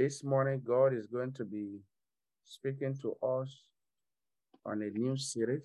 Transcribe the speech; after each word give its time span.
This 0.00 0.24
morning, 0.24 0.62
God 0.66 0.94
is 0.94 1.06
going 1.08 1.34
to 1.34 1.44
be 1.44 1.78
speaking 2.46 2.96
to 3.02 3.16
us 3.22 3.64
on 4.64 4.80
a 4.80 4.88
new 4.98 5.14
series, 5.14 5.60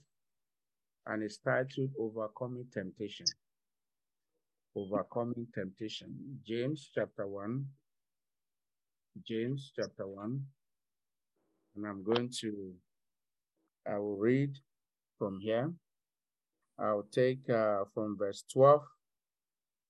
and 1.05 1.23
it's 1.23 1.38
titled 1.38 1.92
Overcoming 1.97 2.66
Temptation. 2.70 3.28
Overcoming 4.76 5.48
Temptation. 5.56 6.13
James 6.46 6.92
chapter 6.94 7.26
1. 7.26 7.66
James 9.26 9.71
chapter 9.74 10.06
1. 10.06 10.42
And 11.78 11.88
I'm 11.88 12.04
going 12.04 12.29
to, 12.42 12.74
I 13.88 13.97
will 13.99 14.17
read 14.17 14.54
from 15.17 15.40
here. 15.40 15.72
I'll 16.77 17.08
take 17.09 17.49
uh, 17.49 17.86
from 17.94 18.17
verse 18.20 18.44
12 18.52 18.81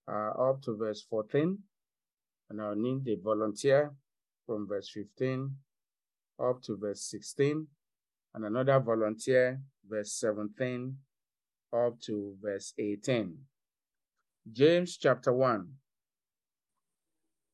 uh, 0.07 0.29
up 0.39 0.61
to 0.65 0.77
verse 0.77 1.03
14. 1.09 1.57
And 2.51 2.61
I'll 2.61 2.75
need 2.75 3.05
the 3.05 3.17
volunteer 3.23 3.91
from 4.45 4.67
verse 4.67 4.89
15 4.93 5.55
up 6.39 6.61
to 6.63 6.77
verse 6.77 7.09
16. 7.09 7.67
And 8.33 8.45
another 8.45 8.79
volunteer, 8.79 9.61
verse 9.87 10.13
17 10.13 10.97
up 11.73 11.99
to 12.01 12.35
verse 12.41 12.73
18. 12.77 13.37
James 14.51 14.97
chapter 14.97 15.33
1. 15.33 15.67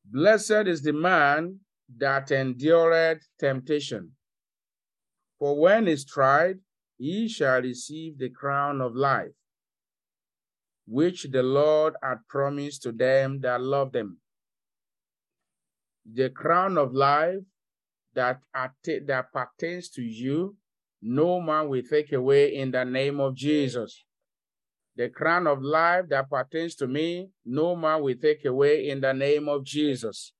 Blessed 0.06 0.68
is 0.68 0.82
the 0.82 0.94
man 0.94 1.60
that 1.98 2.32
endureth 2.32 3.28
temptation. 3.40 4.12
For 5.40 5.60
when 5.60 5.72
when 5.86 5.88
is 5.88 6.06
tried, 6.06 6.60
he 6.98 7.28
shall 7.28 7.62
receive 7.62 8.20
the 8.20 8.30
crown 8.30 8.82
of 8.82 8.96
life, 8.96 9.32
which 10.86 11.28
the 11.32 11.42
Lord 11.42 11.96
had 12.04 12.28
promised 12.28 12.84
to 12.84 12.92
them 12.92 13.40
that 13.42 13.62
love 13.62 13.92
them. 13.92 14.20
The 16.06 16.30
crown 16.30 16.78
of 16.78 16.94
life 16.94 17.40
that, 18.14 18.40
that 18.54 19.26
pertains 19.34 19.90
to 19.90 20.02
you, 20.02 20.58
no 21.02 21.42
man 21.42 21.70
will 21.70 21.84
take 21.84 22.12
away 22.12 22.56
in 22.56 22.72
the 22.72 22.84
name 22.84 23.20
of 23.20 23.36
Jesus. 23.36 24.04
The 24.96 25.10
crown 25.10 25.48
of 25.48 25.62
life 25.62 26.06
that 26.10 26.30
pertains 26.30 26.76
to 26.76 26.88
me, 26.88 27.30
no 27.46 27.76
man 27.76 28.02
will 28.02 28.16
take 28.22 28.46
away 28.46 28.90
in 28.90 29.02
the 29.02 29.14
name 29.14 29.48
of 29.48 29.64
Jesus. 29.64 30.34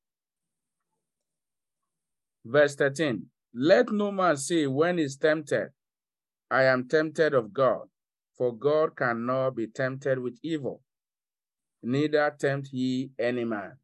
Verse 2.44 2.76
13 2.76 3.28
Let 3.54 3.92
no 3.92 4.12
man 4.12 4.38
say 4.38 4.68
when 4.68 4.98
he's 4.98 5.16
tempted, 5.16 5.70
I 6.50 6.64
am 6.64 6.88
tempted 6.88 7.34
of 7.34 7.54
God, 7.54 7.88
for 8.38 8.54
God 8.56 8.96
cannot 8.96 9.56
be 9.56 9.68
tempted 9.68 10.20
with 10.20 10.38
evil, 10.44 10.82
neither 11.82 12.36
tempt 12.38 12.70
ye 12.74 13.12
any 13.18 13.46
man. 13.46 13.78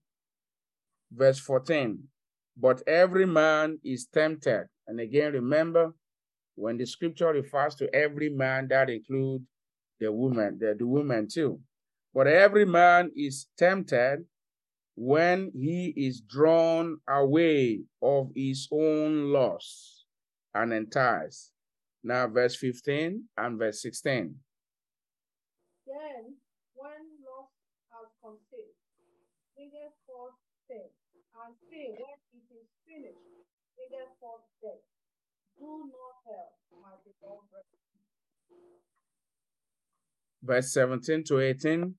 Verse 1.11 1.39
14 1.39 2.03
But 2.55 2.81
every 2.87 3.25
man 3.25 3.79
is 3.83 4.07
tempted. 4.07 4.67
And 4.87 4.99
again, 4.99 5.33
remember, 5.33 5.93
when 6.55 6.77
the 6.77 6.85
scripture 6.85 7.31
refers 7.31 7.75
to 7.75 7.93
every 7.93 8.29
man, 8.29 8.67
that 8.69 8.89
includes 8.89 9.45
the 9.99 10.11
woman, 10.11 10.57
the, 10.59 10.75
the 10.77 10.87
woman 10.87 11.27
too. 11.31 11.59
But 12.13 12.27
every 12.27 12.65
man 12.65 13.11
is 13.15 13.47
tempted 13.57 14.25
when 14.95 15.51
he 15.53 15.93
is 15.95 16.21
drawn 16.21 16.97
away 17.07 17.81
of 18.01 18.31
his 18.35 18.67
own 18.71 19.31
loss 19.31 20.05
and 20.55 20.73
enticed. 20.73 21.51
Now, 22.03 22.27
verse 22.27 22.55
15 22.55 23.25
and 23.37 23.59
verse 23.59 23.81
16. 23.81 24.35
Then, 25.85 26.35
when 26.73 26.89
lust 27.21 27.53
has 27.91 28.09
conceived, 28.23 28.77
and 31.45 31.55
sin, 31.69 31.93
when 31.93 32.17
it 32.33 32.49
is 32.49 32.67
finished, 32.85 33.45
bringeth 33.75 34.13
forth 34.19 34.41
death. 34.61 34.81
Do 35.59 35.91
not 35.91 36.15
help, 36.25 36.53
my 36.71 36.97
beloved 37.03 37.65
Verse 40.43 40.71
17 40.73 41.23
to 41.25 41.39
18. 41.39 41.95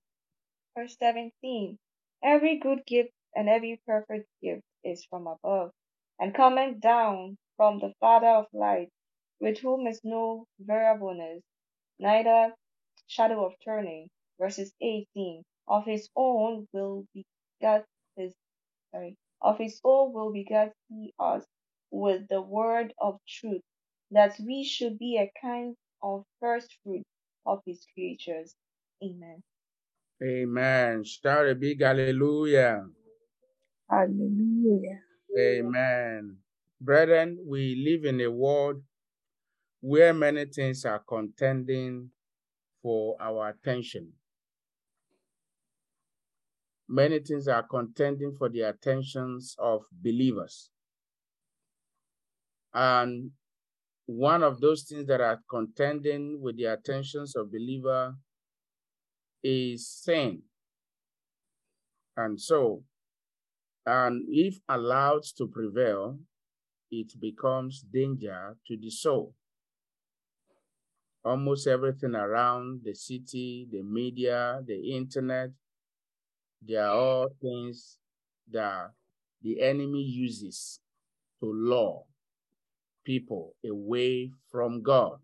Verse 0.77 0.97
17 0.99 1.79
Every 2.23 2.59
good 2.59 2.85
gift 2.87 3.13
and 3.35 3.49
every 3.49 3.81
perfect 3.87 4.27
gift 4.43 4.63
is 4.85 5.05
from 5.05 5.27
above, 5.27 5.71
and 6.19 6.35
coming 6.35 6.79
down 6.79 7.37
from 7.57 7.79
the 7.79 7.93
Father 8.01 8.29
of 8.29 8.47
lights, 8.53 8.93
with 9.41 9.59
whom 9.59 9.87
is 9.87 10.01
no 10.03 10.47
variableness, 10.59 11.43
neither 11.99 12.55
shadow 13.07 13.45
of 13.45 13.53
turning. 13.65 14.09
Verses 14.41 14.73
18 14.81 15.43
Of 15.69 15.85
his 15.85 16.09
own 16.17 16.67
will 16.73 17.05
beget 17.13 17.85
his 18.17 18.33
sorry, 18.91 19.17
of 19.43 19.59
his 19.59 19.81
own 19.85 20.13
will 20.13 20.33
beget 20.33 20.73
he 20.89 21.15
us 21.19 21.45
with 21.91 22.29
the 22.29 22.41
word 22.43 22.93
of 23.01 23.19
truth, 23.29 23.63
that 24.11 24.35
we 24.41 24.65
should 24.65 24.99
be 24.99 25.19
a 25.19 25.33
kind 25.41 25.77
of 26.03 26.25
first 26.41 26.77
fruit 26.85 27.05
of 27.47 27.61
his 27.67 27.87
creatures. 27.95 28.55
Amen. 29.03 29.43
Amen. 30.23 31.05
Shout 31.05 31.49
a 31.49 31.55
big 31.55 31.83
hallelujah. 31.83 32.85
Hallelujah. 33.91 35.01
Amen. 35.39 36.37
Brethren, 36.81 37.39
we 37.47 37.77
live 37.77 38.05
in 38.05 38.21
a 38.21 38.31
world 38.31 38.83
where 39.81 40.13
many 40.15 40.45
things 40.47 40.85
are 40.85 41.03
contending 41.09 42.11
for 42.83 43.17
our 43.21 43.51
attention. 43.51 44.13
Many 46.89 47.19
things 47.19 47.49
are 47.49 47.63
contending 47.63 48.35
for 48.37 48.49
the 48.49 48.63
attentions 48.63 49.55
of 49.59 49.83
believers. 49.93 50.71
And 52.73 53.33
one 54.07 54.43
of 54.43 54.61
those 54.61 54.85
things 54.85 55.07
that 55.09 55.21
are 55.21 55.41
contending 55.51 56.41
with 56.41 56.57
the 56.57 56.65
attentions 56.65 57.37
of 57.37 57.53
believer 57.53 58.15
is 59.43 59.87
sin. 59.87 60.43
And 62.17 62.41
so, 62.41 62.85
and 63.85 64.25
if 64.29 64.59
allowed 64.69 65.25
to 65.37 65.47
prevail, 65.47 66.19
it 66.91 67.13
becomes 67.21 67.83
danger 67.83 68.57
to 68.67 68.77
the 68.77 68.91
soul. 68.91 69.35
Almost 71.23 71.67
everything 71.67 72.15
around 72.15 72.81
the 72.83 72.95
city, 72.95 73.69
the 73.71 73.83
media, 73.83 74.63
the 74.67 74.97
internet, 74.97 75.51
they 76.67 76.77
are 76.77 76.91
all 76.91 77.29
things 77.41 77.99
that 78.51 78.91
the 79.43 79.61
enemy 79.61 80.03
uses 80.03 80.81
to 81.41 81.47
lure 81.47 82.05
people 83.05 83.55
away 83.65 84.33
from 84.51 84.83
God. 84.83 85.19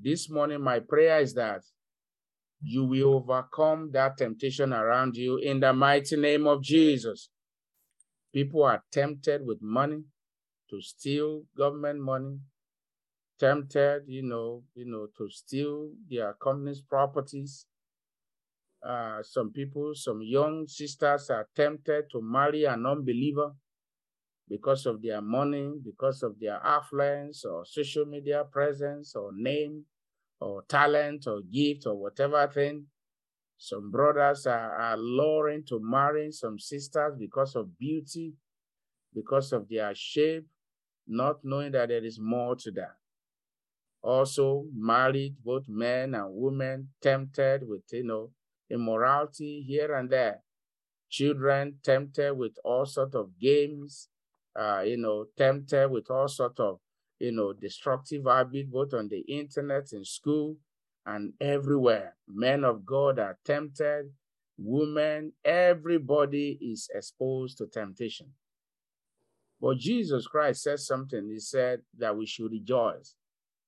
This 0.00 0.30
morning, 0.30 0.62
my 0.62 0.80
prayer 0.80 1.20
is 1.20 1.34
that 1.34 1.62
you 2.60 2.84
will 2.84 3.14
overcome 3.14 3.90
that 3.92 4.18
temptation 4.18 4.72
around 4.72 5.16
you 5.16 5.38
in 5.38 5.60
the 5.60 5.72
mighty 5.72 6.16
name 6.16 6.46
of 6.46 6.62
Jesus. 6.62 7.30
People 8.32 8.64
are 8.64 8.82
tempted 8.92 9.46
with 9.46 9.58
money 9.62 10.02
to 10.70 10.80
steal 10.80 11.44
government 11.56 12.00
money, 12.00 12.38
tempted, 13.40 14.02
you 14.06 14.22
know, 14.22 14.62
you 14.74 14.84
know, 14.84 15.08
to 15.16 15.30
steal 15.30 15.90
their 16.10 16.34
company's 16.34 16.80
properties. 16.80 17.66
Uh, 18.86 19.22
some 19.22 19.50
people, 19.50 19.92
some 19.94 20.20
young 20.22 20.66
sisters 20.68 21.30
are 21.30 21.48
tempted 21.54 22.04
to 22.10 22.20
marry 22.22 22.64
an 22.64 22.86
unbeliever 22.86 23.52
because 24.48 24.86
of 24.86 25.02
their 25.02 25.20
money, 25.20 25.72
because 25.84 26.22
of 26.22 26.38
their 26.40 26.60
affluence 26.64 27.44
or 27.44 27.64
social 27.66 28.06
media 28.06 28.44
presence 28.50 29.14
or 29.16 29.30
name 29.34 29.84
or 30.40 30.62
talent 30.68 31.26
or 31.26 31.40
gift 31.52 31.86
or 31.86 31.96
whatever 31.96 32.46
thing. 32.46 32.86
Some 33.58 33.90
brothers 33.90 34.46
are, 34.46 34.76
are 34.76 34.96
luring 34.96 35.64
to 35.68 35.80
marry 35.82 36.30
some 36.30 36.58
sisters 36.60 37.14
because 37.18 37.56
of 37.56 37.76
beauty, 37.76 38.34
because 39.12 39.52
of 39.52 39.68
their 39.68 39.92
shape, 39.94 40.46
not 41.08 41.38
knowing 41.42 41.72
that 41.72 41.88
there 41.88 42.04
is 42.04 42.20
more 42.20 42.54
to 42.54 42.70
that. 42.72 42.94
Also, 44.00 44.66
married, 44.72 45.34
both 45.44 45.64
men 45.68 46.14
and 46.14 46.26
women, 46.30 46.90
tempted 47.02 47.66
with, 47.66 47.82
you 47.90 48.04
know, 48.04 48.30
immorality 48.70 49.62
here 49.66 49.94
and 49.94 50.10
there. 50.10 50.42
Children 51.10 51.76
tempted 51.82 52.34
with 52.34 52.52
all 52.64 52.84
sorts 52.84 53.14
of 53.14 53.38
games, 53.40 54.08
uh, 54.58 54.82
you 54.84 54.96
know, 54.96 55.26
tempted 55.36 55.90
with 55.90 56.10
all 56.10 56.28
sorts 56.28 56.60
of 56.60 56.78
you 57.18 57.32
know, 57.32 57.52
destructive 57.52 58.24
habit, 58.26 58.70
both 58.70 58.94
on 58.94 59.08
the 59.08 59.20
internet, 59.20 59.92
in 59.92 60.04
school, 60.04 60.56
and 61.06 61.32
everywhere. 61.40 62.16
Men 62.28 62.64
of 62.64 62.84
God 62.84 63.18
are 63.18 63.38
tempted, 63.44 64.10
women, 64.56 65.32
everybody 65.44 66.58
is 66.60 66.88
exposed 66.94 67.58
to 67.58 67.66
temptation. 67.66 68.28
But 69.60 69.78
Jesus 69.78 70.26
Christ 70.26 70.62
said 70.62 70.78
something. 70.78 71.28
He 71.28 71.40
said 71.40 71.80
that 71.98 72.16
we 72.16 72.26
should 72.26 72.52
rejoice 72.52 73.14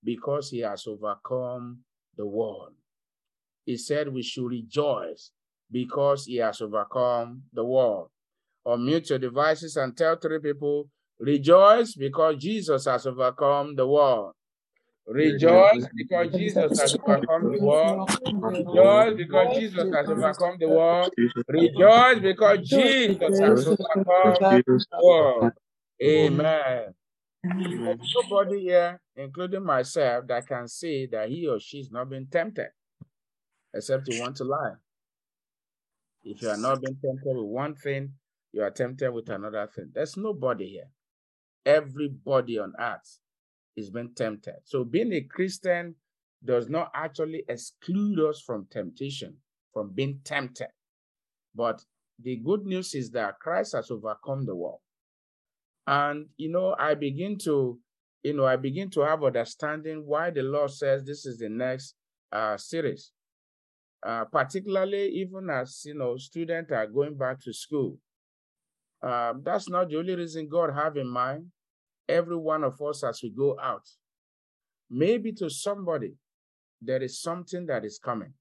because 0.05 0.51
he 0.51 0.61
has 0.61 0.87
overcome 0.87 1.79
the 2.17 2.27
world. 2.27 2.75
He 3.65 3.77
said 3.77 4.09
we 4.13 4.23
should 4.23 4.49
rejoice 4.49 5.31
because 5.71 6.27
he 6.27 6.37
has 6.37 6.61
overcome 6.61 7.43
the 7.53 7.65
world. 7.65 8.09
or 8.63 8.77
mute 8.77 9.09
your 9.09 9.19
devices 9.19 9.77
and 9.77 9.97
tell 9.97 10.17
three 10.17 10.39
people, 10.39 10.87
rejoice 11.19 11.95
because 11.95 12.37
Jesus 12.37 12.85
has 12.85 13.07
overcome 13.07 13.75
the 13.75 13.87
world. 13.87 14.35
Rejoice 15.07 15.87
because 15.97 16.31
Jesus 16.33 16.79
has 16.79 16.95
overcome 16.95 17.51
the 17.53 17.59
world. 17.65 18.11
Rejoice 18.43 19.15
because 19.17 19.57
Jesus 19.57 19.89
has 19.95 20.09
overcome 20.11 20.57
the 20.61 20.69
world. 20.69 21.11
Rejoice 21.49 22.21
because 22.21 22.69
Jesus 22.69 23.41
has 23.41 23.67
overcome 23.67 24.63
the 24.67 24.81
world. 25.03 25.53
Amen. 26.03 26.95
Nobody 27.43 28.61
here, 28.61 29.01
including 29.17 29.65
myself, 29.65 30.27
that 30.29 30.47
can 30.47 30.69
say 30.69 31.07
that 31.07 31.29
he 31.31 31.49
or 31.49 31.59
she 31.59 31.79
is 31.81 31.91
not 31.91 32.11
being 32.11 32.27
tempted, 32.31 32.69
except 33.75 34.09
you 34.09 34.21
want 34.21 34.37
to 34.37 34.45
lie. 34.45 34.75
If 36.25 36.43
you 36.43 36.51
are 36.51 36.57
not 36.57 36.83
being 36.83 36.97
tempted 37.03 37.37
with 37.37 37.47
one 37.47 37.75
thing, 37.75 38.13
you 38.53 38.63
are 38.63 38.71
tempted 38.71 39.11
with 39.13 39.29
another 39.29 39.69
thing. 39.75 39.91
There's 39.95 40.17
nobody 40.17 40.69
here. 40.69 40.91
Everybody 41.65 42.59
on 42.59 42.73
earth 42.79 43.19
is 43.77 43.91
being 43.91 44.13
tempted. 44.15 44.57
So 44.65 44.85
being 44.85 45.13
a 45.13 45.23
Christian 45.23 45.95
does 46.45 46.69
not 46.69 46.91
actually 46.95 47.45
exclude 47.49 48.19
us 48.19 48.41
from 48.41 48.67
temptation, 48.71 49.37
from 49.73 49.93
being 49.95 50.21
tempted. 50.25 50.69
But 51.55 51.85
the 52.23 52.37
good 52.37 52.65
news 52.65 52.95
is 52.95 53.11
that 53.13 53.39
Christ 53.41 53.75
has 53.75 53.91
overcome 53.91 54.45
the 54.47 54.57
world. 54.57 54.81
And, 55.87 56.27
you 56.37 56.51
know, 56.51 56.77
I 56.79 56.95
begin 56.95 57.39
to, 57.45 57.79
you 58.23 58.35
know, 58.35 58.47
I 58.47 58.57
begin 58.57 58.91
to 58.91 59.01
have 59.01 59.25
understanding 59.25 60.05
why 60.07 60.31
the 60.31 60.43
Lord 60.43 60.71
says 60.71 61.05
this 61.05 61.27
is 61.27 61.39
the 61.39 61.49
next 61.49 61.95
uh, 62.33 62.57
series. 62.57 63.13
Uh, 64.03 64.25
particularly 64.25 65.09
even 65.11 65.51
as, 65.51 65.83
you 65.85 65.95
know, 65.95 66.17
students 66.17 66.73
are 66.73 66.87
going 66.87 67.15
back 67.17 67.39
to 67.39 67.53
school. 67.53 67.99
Uh, 69.03 69.35
that's 69.43 69.69
not 69.69 69.91
the 69.91 69.97
only 69.99 70.15
reason 70.15 70.49
God 70.49 70.73
have 70.75 70.97
in 70.97 71.07
mind 71.07 71.47
every 72.09 72.37
one 72.37 72.65
of 72.65 72.81
us 72.81 73.05
as 73.05 73.21
we 73.23 73.31
go 73.31 73.57
out. 73.63 73.87
Maybe 74.91 75.33
to 75.35 75.49
somebody, 75.49 76.15
there 76.81 77.03
is 77.03 77.21
something 77.21 77.67
that 77.67 77.85
is 77.85 77.99
coming. 77.99 78.33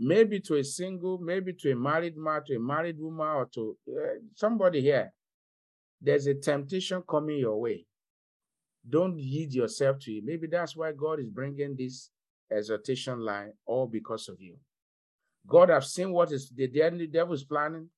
Maybe 0.00 0.40
to 0.40 0.56
a 0.56 0.64
single, 0.64 1.18
maybe 1.18 1.52
to 1.60 1.72
a 1.72 1.76
married 1.76 2.16
man, 2.16 2.42
to 2.46 2.56
a 2.56 2.60
married 2.60 2.98
woman, 2.98 3.26
or 3.26 3.48
to 3.54 3.76
uh, 3.90 4.18
somebody 4.34 4.80
here, 4.80 5.12
there's 6.00 6.26
a 6.26 6.34
temptation 6.34 7.02
coming 7.08 7.38
your 7.38 7.60
way. 7.60 7.84
Don't 8.88 9.18
yield 9.18 9.52
yourself 9.52 9.98
to 10.00 10.12
it. 10.12 10.24
Maybe 10.24 10.46
that's 10.46 10.76
why 10.76 10.92
God 10.92 11.20
is 11.20 11.28
bringing 11.28 11.76
this 11.76 12.10
exhortation 12.50 13.20
line, 13.20 13.52
all 13.66 13.86
because 13.86 14.28
of 14.28 14.40
you. 14.40 14.56
God 15.46 15.70
have 15.70 15.84
seen 15.84 16.12
what 16.12 16.32
is 16.32 16.52
the 16.54 16.68
devil's 17.12 17.44
planning. 17.44 17.88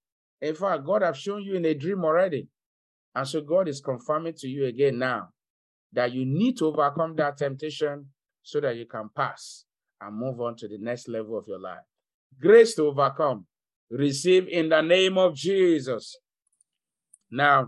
In 0.41 0.55
fact, 0.55 0.85
God 0.85 1.03
have 1.03 1.17
shown 1.17 1.43
you 1.43 1.55
in 1.55 1.65
a 1.65 1.75
dream 1.75 2.05
already. 2.05 2.49
And 3.15 3.27
so 3.27 3.41
God 3.41 3.69
is 3.69 3.81
confirming 3.81 4.35
to 4.39 4.49
you 4.49 4.67
again 4.67 4.99
now 4.99 5.31
that 5.93 6.13
you 6.13 6.25
need 6.25 6.57
to 6.59 6.67
overcome 6.67 7.17
that 7.17 7.37
temptation 7.37 8.07
so 8.43 8.61
that 8.61 8.77
you 8.77 8.87
can 8.87 9.11
pass 9.15 9.65
and 10.01 10.17
move 10.17 10.41
on 10.41 10.57
to 10.57 10.69
the 10.69 10.79
next 10.79 11.09
level 11.09 11.37
of 11.37 11.45
your 11.49 11.59
life. 11.59 11.81
Grace 12.41 12.75
to 12.77 12.85
overcome, 12.85 13.47
receive 13.91 14.47
in 14.49 14.69
the 14.69 14.81
name 14.81 15.19
of 15.19 15.35
Jesus. 15.35 16.17
Now, 17.31 17.67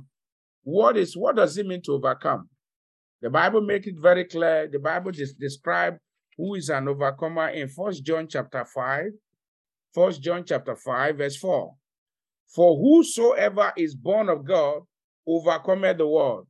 what 0.63 0.97
is 0.97 1.17
what 1.17 1.37
does 1.37 1.59
it 1.59 1.67
mean 1.67 1.83
to 1.83 1.93
overcome? 1.93 2.49
The 3.21 3.31
Bible 3.31 3.61
make 3.61 3.87
it 3.87 3.97
very 4.01 4.25
clear. 4.25 4.69
The 4.71 4.79
Bible 4.79 5.11
just 5.11 5.39
describe 5.39 5.97
who 6.37 6.55
is 6.55 6.69
an 6.69 6.89
overcomer 6.89 7.49
in 7.49 7.69
First 7.69 8.05
John 8.05 8.27
chapter 8.29 8.65
5. 8.65 9.05
First 9.95 10.23
John 10.23 10.45
chapter 10.45 10.75
5, 10.75 11.19
verse 11.19 11.37
4. 11.37 11.75
For 12.55 12.77
whosoever 12.77 13.73
is 13.77 13.95
born 13.95 14.29
of 14.29 14.45
God 14.45 14.83
overcometh 15.27 15.99
the 15.99 16.07
world. 16.07 16.47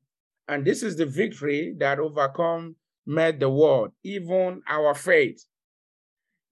And 0.48 0.64
this 0.64 0.82
is 0.82 0.96
the 0.96 1.06
victory 1.06 1.74
that 1.78 1.98
overcome 1.98 2.76
the 3.06 3.50
world, 3.50 3.92
even 4.02 4.62
our 4.68 4.94
faith. 4.94 5.44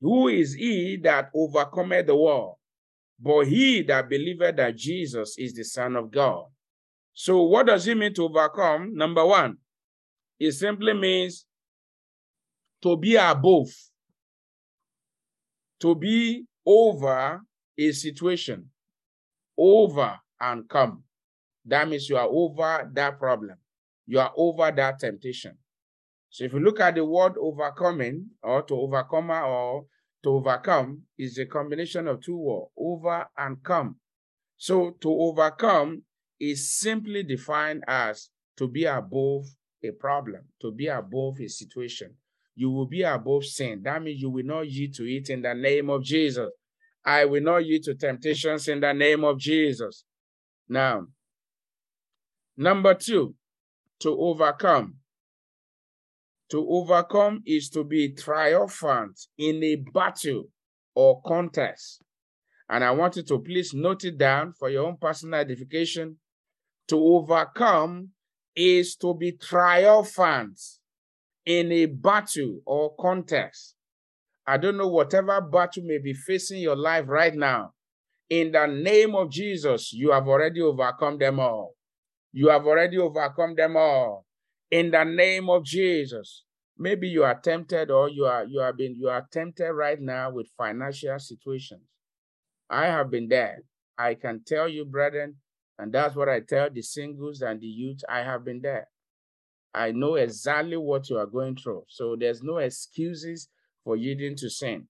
Who 0.00 0.29
is 0.29 0.55
he 0.55 0.99
that 1.03 1.31
overcometh 1.35 2.06
the 2.06 2.17
world? 2.17 2.56
But 3.19 3.49
he 3.49 3.82
that 3.82 4.09
believeth 4.09 4.56
that 4.56 4.77
Jesus 4.77 5.35
is 5.37 5.53
the 5.53 5.65
Son 5.65 5.97
of 5.97 6.11
God. 6.11 6.44
So, 7.12 7.43
what 7.43 7.67
does 7.67 7.87
it 7.87 7.97
mean 7.97 8.15
to 8.15 8.25
overcome? 8.25 8.94
Number 8.94 9.27
one, 9.27 9.59
it 10.38 10.53
simply 10.53 10.94
means 10.94 11.44
to 12.82 12.97
be 12.97 13.17
above, 13.17 13.69
to 15.81 15.94
be 15.94 16.44
over 16.67 17.41
a 17.79 17.93
situation, 17.93 18.71
over 19.59 20.19
and 20.41 20.69
come. 20.69 21.05
That 21.65 21.88
means 21.88 22.09
you 22.09 22.17
are 22.17 22.29
over 22.29 22.91
that 22.94 23.19
problem. 23.19 23.56
You 24.06 24.21
are 24.21 24.32
over 24.37 24.71
that 24.73 24.99
temptation. 24.99 25.56
So 26.31 26.44
if 26.44 26.53
you 26.53 26.61
look 26.61 26.81
at 26.81 26.94
the 26.94 27.05
word 27.05 27.35
overcoming 27.38 28.27
or 28.43 28.62
to 28.62 28.75
overcome 28.75 29.31
or 29.31 29.87
to 30.23 30.31
overcome 30.31 31.03
is 31.19 31.38
a 31.38 31.47
combination 31.47 32.06
of 32.06 32.23
two 32.23 32.37
words, 32.37 32.71
over 32.79 33.27
and 33.37 33.62
come. 33.62 33.97
So 34.56 34.97
to 35.00 35.11
overcome 35.11 36.03
is 36.38 36.79
simply 36.79 37.23
defined 37.23 37.85
as 37.87 38.31
to 38.56 38.69
be 38.69 38.85
above 38.85 39.44
a 39.82 39.91
problem, 39.93 40.43
to 40.61 40.73
be 40.73 40.87
above 40.87 41.41
a 41.41 41.49
situation. 41.49 42.15
You 42.55 42.70
will 42.70 42.87
be 42.87 43.02
above 43.02 43.44
sin. 43.44 43.82
That 43.85 44.02
means 44.02 44.20
you 44.20 44.31
will 44.31 44.44
not 44.44 44.69
yield 44.69 44.94
to 44.94 45.05
it 45.05 45.31
in 45.31 45.43
the 45.43 45.55
name 45.55 45.88
of 45.91 46.02
Jesus. 46.02 46.50
I 47.05 47.25
will 47.25 47.43
not 47.43 47.64
yield 47.64 47.85
to 47.85 47.94
temptations 47.94 48.69
in 48.69 48.81
the 48.81 48.93
name 48.93 49.25
of 49.25 49.38
Jesus. 49.38 50.05
Now, 50.69 51.06
Number 52.61 52.93
two, 52.93 53.35
to 54.00 54.11
overcome. 54.20 54.97
To 56.50 56.67
overcome 56.69 57.43
is 57.47 57.70
to 57.70 57.85
be 57.85 58.12
triumphant 58.12 59.19
in 59.38 59.64
a 59.64 59.76
battle 59.94 60.50
or 60.94 61.23
contest. 61.23 62.03
And 62.69 62.85
I 62.85 62.91
want 62.91 63.17
you 63.17 63.23
to 63.23 63.38
please 63.38 63.73
note 63.73 64.05
it 64.05 64.19
down 64.19 64.53
for 64.58 64.69
your 64.69 64.87
own 64.87 64.99
personal 65.00 65.41
edification. 65.41 66.19
To 66.88 66.96
overcome 66.99 68.11
is 68.55 68.94
to 68.96 69.14
be 69.14 69.32
triumphant 69.32 70.61
in 71.46 71.72
a 71.72 71.87
battle 71.87 72.60
or 72.64 72.94
contest. 72.98 73.75
I 74.46 74.56
don't 74.56 74.76
know 74.76 74.88
whatever 74.88 75.40
battle 75.40 75.84
may 75.84 75.98
be 75.98 76.12
facing 76.12 76.60
your 76.60 76.76
life 76.76 77.04
right 77.08 77.34
now. 77.34 77.72
In 78.28 78.52
the 78.52 78.66
name 78.66 79.14
of 79.14 79.31
Jesus, 79.31 79.92
you 79.92 80.12
have 80.12 80.28
already 80.28 80.60
overcome 80.60 81.19
them 81.19 81.40
all. 81.40 81.75
You 82.32 82.48
have 82.48 82.66
already 82.66 82.98
overcome 82.98 83.54
them 83.56 83.76
all. 83.76 84.26
In 84.70 84.91
the 84.91 85.05
name 85.05 85.50
of 85.50 85.65
Jesus. 85.65 86.44
Maybe 86.82 87.08
you 87.08 87.24
are 87.24 87.38
tempted 87.38 87.91
or 87.91 88.08
you 88.08 88.24
are 88.24 88.46
you 88.46 88.60
have 88.60 88.79
been 88.79 88.94
you 88.96 89.10
are 89.10 89.29
tempted 89.31 89.70
right 89.70 90.00
now 90.00 90.31
with 90.31 90.48
financial 90.56 91.19
situations. 91.19 91.82
I 92.70 92.86
have 92.86 93.10
been 93.10 93.29
there. 93.29 93.65
I 93.98 94.15
can 94.15 94.43
tell 94.46 94.67
you, 94.67 94.86
brethren, 94.86 95.36
and 95.79 95.93
that's 95.93 96.17
what 96.17 96.31
I 96.31 96.41
tell 96.41 96.70
the 96.70 96.81
singles 96.81 97.43
and 97.43 97.60
the 97.60 97.67
youth. 97.67 98.00
I 98.08 98.20
have 98.20 98.46
been 98.46 98.62
there. 98.62 98.88
I 99.74 99.93
know 99.93 100.17
exactly 100.17 100.77
what 100.77 101.08
you 101.08 101.19
are 101.19 101.27
going 101.27 101.56
through. 101.56 101.84
So 101.89 102.17
there's 102.19 102.43
no 102.43 102.58
excuses 102.58 103.48
for 103.84 103.96
yielding 103.96 104.36
to 104.36 104.50
sin. 104.50 104.89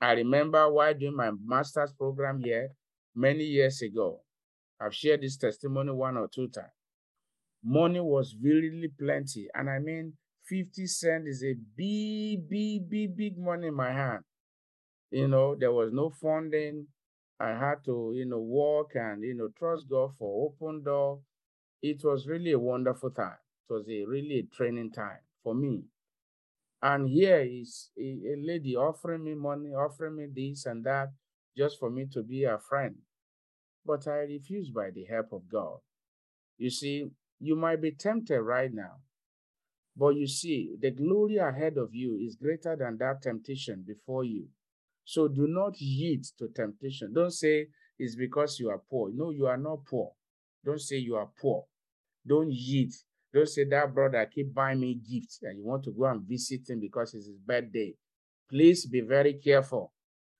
I 0.00 0.12
remember 0.12 0.70
while 0.72 0.94
doing 0.94 1.16
my 1.16 1.30
master's 1.44 1.92
program 1.92 2.40
here 2.42 2.70
many 3.14 3.44
years 3.44 3.82
ago, 3.82 4.20
I've 4.80 4.94
shared 4.94 5.22
this 5.22 5.36
testimony 5.36 5.92
one 5.92 6.16
or 6.16 6.28
two 6.28 6.48
times. 6.48 6.68
Money 7.64 8.00
was 8.00 8.36
really 8.40 8.88
plenty. 8.98 9.48
And 9.54 9.68
I 9.68 9.80
mean, 9.80 10.14
50 10.48 10.86
cent 10.86 11.24
is 11.26 11.44
a 11.44 11.54
big, 11.76 12.48
big, 12.48 12.88
big, 12.88 13.16
big 13.16 13.38
money 13.38 13.68
in 13.68 13.74
my 13.74 13.92
hand. 13.92 14.22
You 15.10 15.28
know, 15.28 15.54
there 15.54 15.72
was 15.72 15.92
no 15.92 16.10
funding. 16.10 16.86
I 17.40 17.48
had 17.50 17.84
to, 17.86 18.12
you 18.14 18.24
know, 18.26 18.40
work 18.40 18.92
and, 18.94 19.22
you 19.22 19.34
know, 19.34 19.48
trust 19.58 19.88
God 19.90 20.10
for 20.18 20.46
open 20.46 20.82
door. 20.82 21.20
It 21.82 22.02
was 22.04 22.26
really 22.26 22.52
a 22.52 22.58
wonderful 22.58 23.10
time. 23.10 23.36
It 23.68 23.72
was 23.72 23.88
a 23.88 24.04
really 24.06 24.40
a 24.40 24.56
training 24.56 24.92
time 24.92 25.20
for 25.42 25.54
me. 25.54 25.84
And 26.82 27.08
here 27.08 27.40
is 27.40 27.90
a, 27.98 28.02
a 28.02 28.36
lady 28.40 28.76
offering 28.76 29.24
me 29.24 29.34
money, 29.34 29.70
offering 29.70 30.16
me 30.16 30.26
this 30.34 30.66
and 30.66 30.84
that, 30.84 31.08
just 31.56 31.78
for 31.78 31.90
me 31.90 32.06
to 32.12 32.22
be 32.22 32.44
a 32.44 32.58
friend 32.58 32.96
but 33.88 34.06
I 34.06 34.18
refused 34.18 34.74
by 34.74 34.90
the 34.90 35.04
help 35.04 35.32
of 35.32 35.48
God. 35.50 35.78
You 36.58 36.70
see, 36.70 37.06
you 37.40 37.56
might 37.56 37.80
be 37.80 37.92
tempted 37.92 38.40
right 38.42 38.72
now, 38.72 38.96
but 39.96 40.16
you 40.16 40.26
see, 40.26 40.76
the 40.80 40.90
glory 40.90 41.36
ahead 41.38 41.78
of 41.78 41.94
you 41.94 42.16
is 42.16 42.36
greater 42.36 42.76
than 42.76 42.98
that 42.98 43.22
temptation 43.22 43.84
before 43.86 44.24
you. 44.24 44.48
So 45.04 45.26
do 45.28 45.46
not 45.48 45.80
yield 45.80 46.24
to 46.38 46.48
temptation. 46.48 47.14
Don't 47.14 47.32
say 47.32 47.68
it's 47.98 48.14
because 48.14 48.60
you 48.60 48.68
are 48.68 48.82
poor. 48.90 49.10
No, 49.12 49.30
you 49.30 49.46
are 49.46 49.56
not 49.56 49.86
poor. 49.86 50.12
Don't 50.64 50.80
say 50.80 50.96
you 50.96 51.16
are 51.16 51.30
poor. 51.40 51.64
Don't 52.26 52.52
yield. 52.52 52.92
Don't 53.32 53.48
say 53.48 53.64
that 53.64 53.94
brother 53.94 54.24
keep 54.26 54.52
buying 54.54 54.80
me 54.80 54.94
gifts 54.94 55.40
and 55.42 55.58
you 55.58 55.64
want 55.64 55.84
to 55.84 55.92
go 55.92 56.06
and 56.06 56.22
visit 56.22 56.68
him 56.68 56.80
because 56.80 57.14
it's 57.14 57.26
his 57.26 57.38
birthday. 57.38 57.94
Please 58.48 58.86
be 58.86 59.00
very 59.02 59.34
careful. 59.34 59.92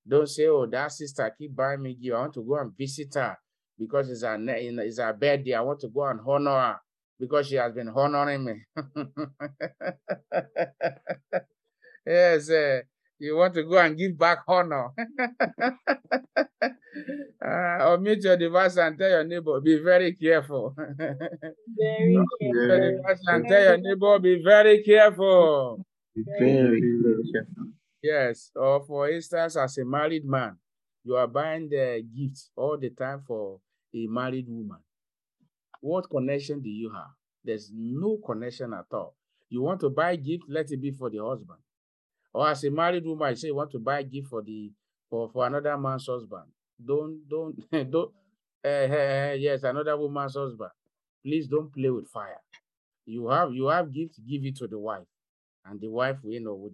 Don't 0.07 0.29
say, 0.29 0.47
oh, 0.47 0.67
that 0.67 0.91
sister 0.93 1.31
keep 1.39 1.55
buying 1.55 1.83
me 1.83 1.95
gift. 1.95 2.15
I 2.17 2.21
want 2.21 2.35
to 2.35 2.43
go 2.43 2.57
and 2.57 2.77
visit 2.77 3.15
her. 3.15 3.37
because 3.79 4.11
it's 4.11 4.23
her, 4.23 4.37
it's 4.49 4.99
her 4.99 5.13
birthday. 5.13 5.55
I 5.55 5.61
want 5.61 5.81
to 5.81 5.89
go 5.89 6.05
and 6.05 6.21
honor 6.27 6.51
her 6.51 6.81
because 7.21 7.49
she 7.49 7.57
has 7.57 7.73
been 7.73 7.89
honoring 7.89 8.45
me. 8.45 8.65
yes, 12.07 12.51
uh, 12.51 12.81
you 13.19 13.37
want 13.37 13.55
to 13.55 13.63
go 13.65 13.79
and 13.79 13.97
give 13.97 14.17
back 14.19 14.39
honor. 14.47 14.91
uh, 17.45 17.85
or 17.89 17.99
mute 17.99 18.23
your 18.23 18.37
device 18.37 18.77
and 18.77 18.99
tell 18.99 19.09
your 19.11 19.25
neighbor, 19.25 19.61
be 19.61 19.79
very 19.83 20.15
careful. 20.15 20.75
Very 21.79 22.17
careful. 22.41 23.19
and 23.27 23.47
tell 23.49 23.63
your 23.63 23.79
neighbor, 23.79 24.19
be 24.19 24.43
very 24.43 24.83
careful. 24.83 25.85
Very 26.17 26.81
careful. 27.33 27.67
Yes, 28.03 28.51
or 28.55 28.85
for 28.85 29.11
instance, 29.11 29.57
as 29.57 29.79
a 29.79 29.85
married 29.85 30.25
man, 30.25 30.57
you 31.05 31.17
are 31.17 31.27
buying 31.27 31.69
the 31.69 32.03
gifts 32.17 32.51
all 32.57 32.77
the 32.79 32.91
time 32.91 33.23
for 33.27 33.61
a 33.95 34.07
married 34.07 34.47
woman. 34.49 34.79
What 35.81 36.09
connection 36.11 36.61
do 36.61 36.69
you 36.69 36.91
have? 36.93 37.11
There's 37.45 37.71
no 37.73 38.19
connection 38.25 38.73
at 38.75 38.87
all. 38.93 39.15
You 39.49 39.63
want 39.63 39.81
to 39.81 39.91
buy 39.91 40.17
gift, 40.17 40.45
let 40.49 40.71
it 40.71 40.81
be 40.81 40.91
for 40.91 41.11
the 41.11 41.25
husband. 41.25 41.59
Or 42.33 42.49
as 42.49 42.65
a 42.65 42.71
married 42.71 43.05
woman, 43.05 43.31
you 43.31 43.37
say 43.37 43.49
you 43.49 43.55
want 43.55 43.71
to 43.73 43.79
buy 43.79 44.03
gift 44.03 44.29
for 44.29 44.43
the 44.43 44.71
for, 45.09 45.31
for 45.31 45.47
another 45.47 45.77
man's 45.79 46.07
husband. 46.07 46.45
Don't 46.85 47.29
don't 47.29 47.57
don't 47.91 48.13
uh, 48.65 48.69
uh, 48.69 49.35
yes, 49.39 49.63
another 49.63 49.97
woman's 49.97 50.35
husband. 50.35 50.71
Please 51.25 51.47
don't 51.49 51.73
play 51.73 51.91
with 51.91 52.09
fire. 52.09 52.41
You 53.07 53.29
have 53.29 53.53
you 53.53 53.69
have 53.69 53.93
gift, 53.93 54.21
give 54.29 54.45
it 54.45 54.57
to 54.57 54.67
the 54.67 54.79
wife. 54.79 55.07
And 55.65 55.81
the 55.81 55.89
wife, 55.89 56.17
you 56.25 56.41
know, 56.41 56.71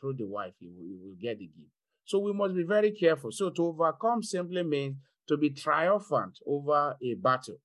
through 0.00 0.14
the 0.14 0.26
wife, 0.26 0.52
you 0.60 0.70
will, 0.70 1.08
will 1.08 1.16
get 1.20 1.38
the 1.38 1.46
gift. 1.46 1.70
So 2.04 2.18
we 2.18 2.32
must 2.32 2.54
be 2.54 2.62
very 2.62 2.90
careful. 2.92 3.30
So 3.32 3.50
to 3.50 3.66
overcome 3.66 4.22
simply 4.22 4.62
means 4.62 4.96
to 5.28 5.36
be 5.36 5.50
triumphant 5.50 6.38
over 6.46 6.96
a 7.02 7.14
battle. 7.14 7.56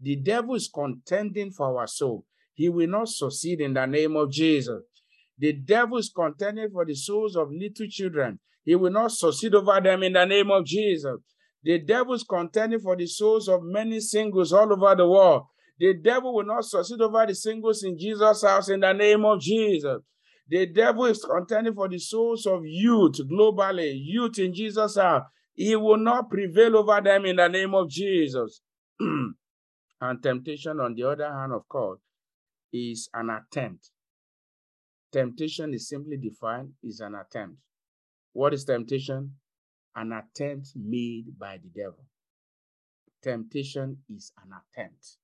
The 0.00 0.16
devil 0.16 0.54
is 0.54 0.70
contending 0.72 1.50
for 1.50 1.78
our 1.78 1.86
soul. 1.86 2.24
He 2.52 2.68
will 2.68 2.88
not 2.88 3.08
succeed 3.08 3.60
in 3.60 3.74
the 3.74 3.86
name 3.86 4.16
of 4.16 4.30
Jesus. 4.30 4.82
The 5.38 5.52
devil 5.52 5.98
is 5.98 6.10
contending 6.14 6.70
for 6.70 6.84
the 6.84 6.94
souls 6.94 7.36
of 7.36 7.50
little 7.50 7.86
children. 7.88 8.38
He 8.64 8.74
will 8.74 8.90
not 8.90 9.12
succeed 9.12 9.54
over 9.54 9.80
them 9.80 10.02
in 10.02 10.14
the 10.14 10.24
name 10.24 10.50
of 10.50 10.64
Jesus. 10.64 11.16
The 11.62 11.78
devil 11.78 12.14
is 12.14 12.22
contending 12.22 12.80
for 12.80 12.96
the 12.96 13.06
souls 13.06 13.48
of 13.48 13.60
many 13.62 14.00
singles 14.00 14.52
all 14.52 14.72
over 14.72 14.94
the 14.94 15.08
world. 15.08 15.46
The 15.78 15.94
devil 15.94 16.34
will 16.34 16.46
not 16.46 16.64
succeed 16.64 17.00
over 17.00 17.26
the 17.26 17.34
singles 17.34 17.82
in 17.82 17.98
Jesus' 17.98 18.42
house 18.42 18.68
in 18.68 18.80
the 18.80 18.92
name 18.92 19.24
of 19.24 19.40
Jesus. 19.40 19.98
The 20.48 20.66
devil 20.66 21.06
is 21.06 21.24
contending 21.24 21.74
for 21.74 21.88
the 21.88 21.98
souls 21.98 22.46
of 22.46 22.62
youth 22.64 23.18
globally, 23.30 23.92
youth 23.94 24.38
in 24.38 24.54
Jesus' 24.54 24.96
house. 24.96 25.24
He 25.54 25.74
will 25.74 25.96
not 25.96 26.30
prevail 26.30 26.76
over 26.76 27.00
them 27.00 27.26
in 27.26 27.36
the 27.36 27.48
name 27.48 27.74
of 27.74 27.88
Jesus. 27.88 28.60
and 29.00 30.22
temptation, 30.22 30.80
on 30.80 30.94
the 30.94 31.02
other 31.02 31.30
hand, 31.30 31.52
of 31.52 31.68
course, 31.68 32.00
is 32.72 33.08
an 33.14 33.30
attempt. 33.30 33.90
Temptation 35.16 35.72
is 35.72 35.88
simply 35.88 36.18
defined 36.18 36.72
is 36.82 37.00
an 37.00 37.14
attempt. 37.14 37.56
What 38.34 38.52
is 38.52 38.66
temptation? 38.66 39.32
An 39.94 40.12
attempt 40.12 40.72
made 40.76 41.38
by 41.38 41.56
the 41.56 41.70
devil. 41.74 42.04
Temptation 43.22 43.96
is 44.14 44.30
an 44.44 44.50
attempt. 44.52 45.16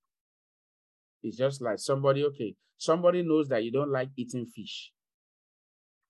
It's 1.22 1.36
just 1.36 1.60
like 1.60 1.78
somebody, 1.78 2.24
okay, 2.24 2.54
somebody 2.78 3.22
knows 3.22 3.48
that 3.48 3.64
you 3.64 3.70
don't 3.70 3.92
like 3.92 4.08
eating 4.16 4.46
fish. 4.46 4.92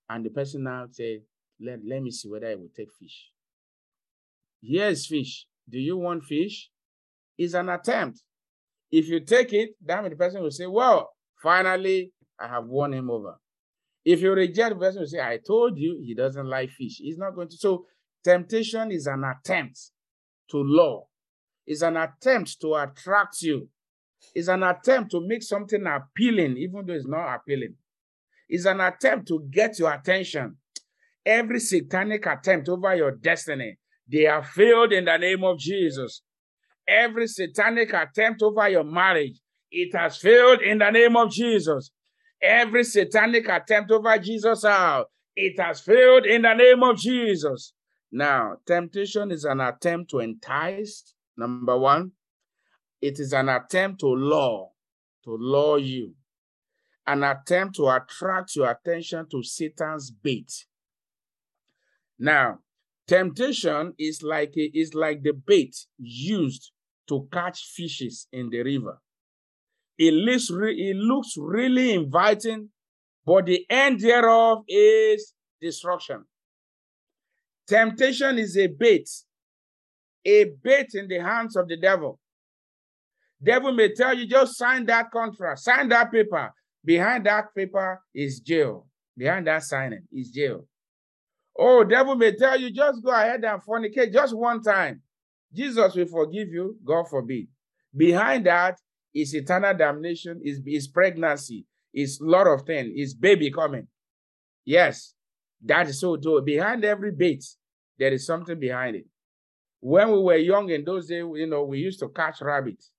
And 0.09 0.25
the 0.25 0.29
person 0.29 0.63
now 0.63 0.85
say, 0.89 1.23
let, 1.59 1.79
let 1.85 2.01
me 2.01 2.11
see 2.11 2.29
whether 2.29 2.47
I 2.47 2.55
will 2.55 2.71
take 2.73 2.93
fish. 2.97 3.31
Here's 4.61 5.05
fish. 5.07 5.45
Do 5.69 5.77
you 5.77 5.97
want 5.97 6.23
fish? 6.23 6.69
It's 7.37 7.53
an 7.53 7.67
attempt. 7.67 8.21
If 8.89 9.09
you 9.09 9.19
take 9.19 9.51
it, 9.51 9.71
then 9.83 10.05
the 10.05 10.15
person 10.15 10.41
will 10.41 10.51
say, 10.51 10.67
Well, 10.67 11.09
finally, 11.41 12.13
I 12.39 12.47
have 12.47 12.63
won 12.65 12.93
him 12.93 13.09
over. 13.09 13.39
If 14.05 14.21
you 14.21 14.33
reject 14.33 14.79
person 14.79 15.01
will 15.01 15.07
say, 15.07 15.21
I 15.21 15.39
told 15.45 15.77
you 15.77 15.99
he 16.03 16.13
doesn't 16.13 16.47
like 16.47 16.69
fish. 16.71 16.97
He's 16.97 17.17
not 17.17 17.35
going 17.35 17.49
to. 17.49 17.57
So 17.57 17.85
temptation 18.23 18.91
is 18.91 19.07
an 19.07 19.23
attempt 19.23 19.79
to 20.51 20.57
lure. 20.57 21.05
It's 21.65 21.81
an 21.81 21.95
attempt 21.97 22.59
to 22.61 22.75
attract 22.75 23.41
you. 23.41 23.69
It's 24.35 24.47
an 24.47 24.63
attempt 24.63 25.11
to 25.11 25.25
make 25.25 25.43
something 25.43 25.85
appealing, 25.85 26.57
even 26.57 26.85
though 26.85 26.93
it's 26.93 27.07
not 27.07 27.35
appealing. 27.35 27.75
It's 28.49 28.65
an 28.65 28.81
attempt 28.81 29.27
to 29.29 29.47
get 29.49 29.79
your 29.79 29.93
attention. 29.93 30.57
Every 31.25 31.59
satanic 31.59 32.25
attempt 32.25 32.67
over 32.67 32.95
your 32.95 33.11
destiny, 33.11 33.77
they 34.11 34.23
have 34.23 34.47
failed 34.47 34.91
in 34.91 35.05
the 35.05 35.17
name 35.17 35.43
of 35.43 35.57
Jesus. 35.57 36.21
Every 36.85 37.27
satanic 37.27 37.93
attempt 37.93 38.41
over 38.41 38.67
your 38.67 38.83
marriage, 38.83 39.39
it 39.71 39.95
has 39.95 40.17
failed 40.17 40.61
in 40.61 40.79
the 40.79 40.89
name 40.89 41.15
of 41.15 41.31
Jesus. 41.31 41.91
Every 42.43 42.83
satanic 42.83 43.47
attempt 43.47 43.89
over 43.89 44.17
Jesus' 44.17 44.65
house, 44.65 45.05
it 45.33 45.57
has 45.61 45.79
failed 45.79 46.25
in 46.25 46.41
the 46.41 46.53
name 46.53 46.83
of 46.83 46.97
Jesus. 46.97 47.73
Now, 48.11 48.57
temptation 48.67 49.31
is 49.31 49.45
an 49.45 49.61
attempt 49.61 50.11
to 50.11 50.19
entice, 50.19 51.15
number 51.37 51.77
one. 51.77 52.11
It 53.01 53.17
is 53.19 53.31
an 53.31 53.47
attempt 53.47 54.01
to 54.01 54.07
lure, 54.07 54.71
to 55.23 55.31
lure 55.31 55.79
you. 55.79 56.15
An 57.07 57.23
attempt 57.23 57.77
to 57.77 57.87
attract 57.87 58.57
your 58.57 58.69
attention 58.69 59.25
to 59.31 59.41
Satan's 59.41 60.11
bait. 60.11 60.51
Now, 62.19 62.59
temptation 63.07 63.93
is 63.97 64.21
like 64.21 64.53
a, 64.57 64.69
is 64.77 64.93
like 64.93 65.23
the 65.23 65.33
bait 65.33 65.75
used 65.97 66.71
to 67.07 67.27
catch 67.31 67.63
fishes 67.73 68.27
in 68.31 68.49
the 68.49 68.63
river. 68.63 68.99
It 69.97 70.13
looks, 70.13 70.49
it 70.49 70.95
looks 70.95 71.35
really 71.37 71.93
inviting, 71.93 72.69
but 73.25 73.45
the 73.45 73.65
end 73.69 73.99
thereof 73.99 74.63
is 74.67 75.33
destruction. 75.61 76.25
Temptation 77.67 78.37
is 78.37 78.57
a 78.57 78.67
bait, 78.67 79.09
a 80.25 80.45
bait 80.61 80.87
in 80.95 81.07
the 81.07 81.19
hands 81.19 81.55
of 81.55 81.67
the 81.67 81.77
devil. 81.77 82.19
Devil 83.41 83.73
may 83.73 83.93
tell 83.93 84.17
you, 84.17 84.25
just 84.25 84.57
sign 84.57 84.85
that 84.85 85.11
contract, 85.11 85.59
sign 85.59 85.89
that 85.89 86.11
paper. 86.11 86.51
Behind 86.83 87.25
that 87.25 87.53
paper 87.55 88.01
is 88.13 88.39
jail. 88.39 88.87
Behind 89.17 89.47
that 89.47 89.63
signing 89.63 90.03
is 90.11 90.31
jail. 90.31 90.65
Oh, 91.57 91.83
devil 91.83 92.15
may 92.15 92.35
tell 92.35 92.59
you, 92.59 92.71
just 92.71 93.03
go 93.03 93.11
ahead 93.11 93.43
and 93.43 93.61
fornicate 93.61 94.11
just 94.11 94.35
one 94.35 94.61
time. 94.61 95.01
Jesus 95.53 95.93
will 95.93 96.07
forgive 96.07 96.49
you, 96.49 96.77
God 96.83 97.07
forbid. 97.09 97.47
Behind 97.95 98.45
that 98.47 98.79
is 99.13 99.33
eternal 99.33 99.75
damnation, 99.75 100.41
is, 100.43 100.59
is 100.65 100.87
pregnancy, 100.87 101.65
is 101.93 102.19
a 102.19 102.25
lot 102.25 102.47
of 102.47 102.63
things, 102.65 102.91
is 102.95 103.13
baby 103.13 103.51
coming. 103.51 103.87
Yes, 104.65 105.13
that 105.63 105.87
is 105.87 105.99
so 105.99 106.17
true. 106.17 106.41
Behind 106.41 106.83
every 106.83 107.11
bait, 107.11 107.43
there 107.97 108.11
is 108.11 108.25
something 108.25 108.59
behind 108.59 108.95
it. 108.95 109.05
When 109.79 110.11
we 110.11 110.19
were 110.19 110.37
young 110.37 110.69
in 110.69 110.85
those 110.85 111.07
days, 111.07 111.25
you 111.35 111.47
know, 111.47 111.63
we 111.63 111.79
used 111.79 111.99
to 111.99 112.09
catch 112.09 112.41
rabbits. 112.41 112.91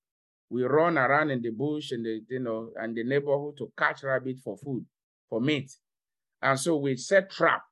We 0.51 0.63
run 0.65 0.99
around 0.99 1.31
in 1.31 1.41
the 1.41 1.51
bush 1.51 1.91
and 1.93 2.05
the, 2.05 2.21
you 2.29 2.41
know, 2.41 2.71
and 2.77 2.95
the 2.95 3.03
neighborhood 3.03 3.57
to 3.59 3.73
catch 3.77 4.03
rabbit 4.03 4.37
for 4.45 4.57
food, 4.59 4.85
for 5.29 5.41
meat. 5.41 5.71
And 6.43 6.61
so 6.61 6.77
we 6.77 6.97
set 6.97 7.31
trap. 7.31 7.63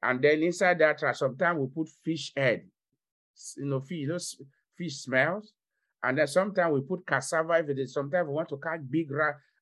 And 0.00 0.22
then 0.22 0.42
inside 0.42 0.78
that 0.78 0.98
trap, 0.98 1.16
sometimes 1.16 1.58
we 1.58 1.66
put 1.66 1.88
fish 2.04 2.32
head 2.36 2.62
you 3.56 3.66
know, 3.66 3.80
fish, 3.80 4.06
know, 4.06 4.18
fish 4.76 4.96
smells. 4.96 5.52
And 6.02 6.18
then 6.18 6.26
sometimes 6.26 6.72
we 6.72 6.80
put 6.82 7.06
cassava 7.06 7.54
it 7.54 7.78
is, 7.78 7.92
sometimes 7.92 8.28
we 8.28 8.34
want 8.34 8.48
to 8.50 8.58
catch 8.58 8.80
big, 8.88 9.08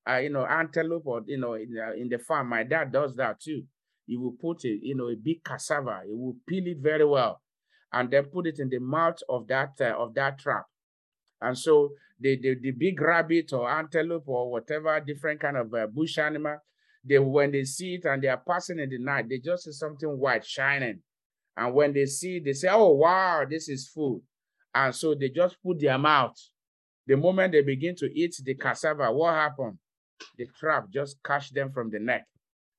uh, 0.08 0.16
you 0.18 0.30
know, 0.30 0.46
antelope 0.46 1.06
or, 1.06 1.22
you 1.26 1.38
know, 1.38 1.54
in 1.54 1.72
the, 1.72 1.94
in 1.94 2.08
the 2.08 2.18
farm. 2.18 2.48
My 2.48 2.62
dad 2.62 2.92
does 2.92 3.16
that 3.16 3.40
too. 3.40 3.62
He 4.06 4.16
will 4.16 4.36
put 4.40 4.64
a, 4.64 4.78
you 4.82 4.94
know, 4.94 5.08
a 5.08 5.16
big 5.16 5.42
cassava. 5.42 6.02
He 6.06 6.12
will 6.12 6.36
peel 6.46 6.66
it 6.66 6.78
very 6.80 7.04
well 7.04 7.40
and 7.92 8.10
then 8.10 8.24
put 8.24 8.46
it 8.46 8.58
in 8.58 8.68
the 8.68 8.78
mouth 8.78 9.18
of 9.28 9.46
that, 9.48 9.72
uh, 9.80 9.96
of 9.96 10.14
that 10.14 10.38
trap. 10.38 10.66
And 11.40 11.56
so 11.56 11.90
the, 12.20 12.38
the, 12.40 12.56
the 12.60 12.70
big 12.72 13.00
rabbit 13.00 13.52
or 13.52 13.70
antelope 13.70 14.24
or 14.26 14.50
whatever 14.50 15.00
different 15.00 15.40
kind 15.40 15.56
of 15.56 15.72
uh, 15.72 15.86
bush 15.86 16.18
animal, 16.18 16.58
they 17.04 17.18
when 17.18 17.52
they 17.52 17.64
see 17.64 17.94
it 17.94 18.04
and 18.04 18.22
they 18.22 18.28
are 18.28 18.42
passing 18.46 18.78
in 18.78 18.90
the 18.90 18.98
night, 18.98 19.28
they 19.28 19.38
just 19.38 19.64
see 19.64 19.72
something 19.72 20.08
white 20.08 20.44
shining. 20.44 21.00
And 21.56 21.74
when 21.74 21.92
they 21.92 22.06
see, 22.06 22.40
they 22.44 22.52
say, 22.52 22.68
oh, 22.70 22.90
wow, 22.90 23.44
this 23.48 23.68
is 23.68 23.88
food. 23.88 24.22
And 24.76 24.94
so 24.94 25.14
they 25.14 25.30
just 25.30 25.56
put 25.62 25.80
their 25.80 25.96
mouth. 25.96 26.36
The 27.06 27.16
moment 27.16 27.52
they 27.52 27.62
begin 27.62 27.96
to 27.96 28.06
eat 28.12 28.36
the 28.44 28.54
cassava, 28.54 29.10
what 29.10 29.32
happened? 29.32 29.78
The 30.36 30.46
trap 30.60 30.90
just 30.92 31.16
catch 31.24 31.50
them 31.50 31.72
from 31.72 31.88
the 31.90 31.98
neck. 31.98 32.26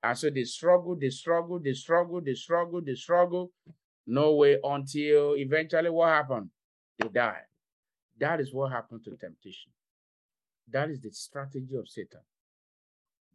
And 0.04 0.16
so 0.16 0.30
they 0.30 0.44
struggle, 0.44 0.96
they 0.96 1.10
struggle, 1.10 1.60
they 1.60 1.74
struggle, 1.74 2.22
they 2.22 2.36
struggle, 2.36 2.82
they 2.86 2.94
struggle. 2.94 3.51
No 4.06 4.36
way 4.36 4.60
until 4.63 5.34
eventually 5.38 5.89
what 5.89 6.10
happened? 6.10 6.51
They 7.00 7.08
die. 7.08 7.42
That 8.20 8.42
is 8.42 8.54
what 8.54 8.72
happened 8.72 9.04
to 9.06 9.18
temptation. 9.18 9.72
That 10.72 10.92
is 10.92 11.01
the 11.01 11.12
strategy 11.12 11.75
of 11.75 11.88
Satan. 11.88 12.22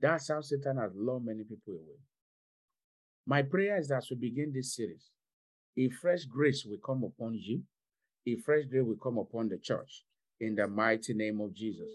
That's 0.00 0.28
how 0.28 0.40
Satan 0.40 0.76
has 0.76 0.92
lured 0.95 1.25
many 1.25 1.42
people 1.42 1.75
away. 1.75 1.99
My 3.26 3.42
prayer 3.42 3.76
is 3.78 3.88
that 3.88 3.99
as 3.99 4.09
we 4.11 4.16
begin 4.16 4.52
this 4.54 4.76
series, 4.76 5.11
a 5.76 5.88
fresh 5.88 6.26
grace 6.26 6.64
will 6.64 6.78
come 6.85 7.02
upon 7.02 7.35
you. 7.35 7.62
A 8.26 8.37
fresh 8.37 8.64
day 8.67 8.81
will 8.81 8.97
come 8.97 9.19
upon 9.19 9.49
the 9.49 9.59
church 9.59 10.05
in 10.41 10.55
the 10.55 10.67
mighty 10.67 11.14
name 11.14 11.41
of 11.41 11.55
Jesus. 11.55 11.88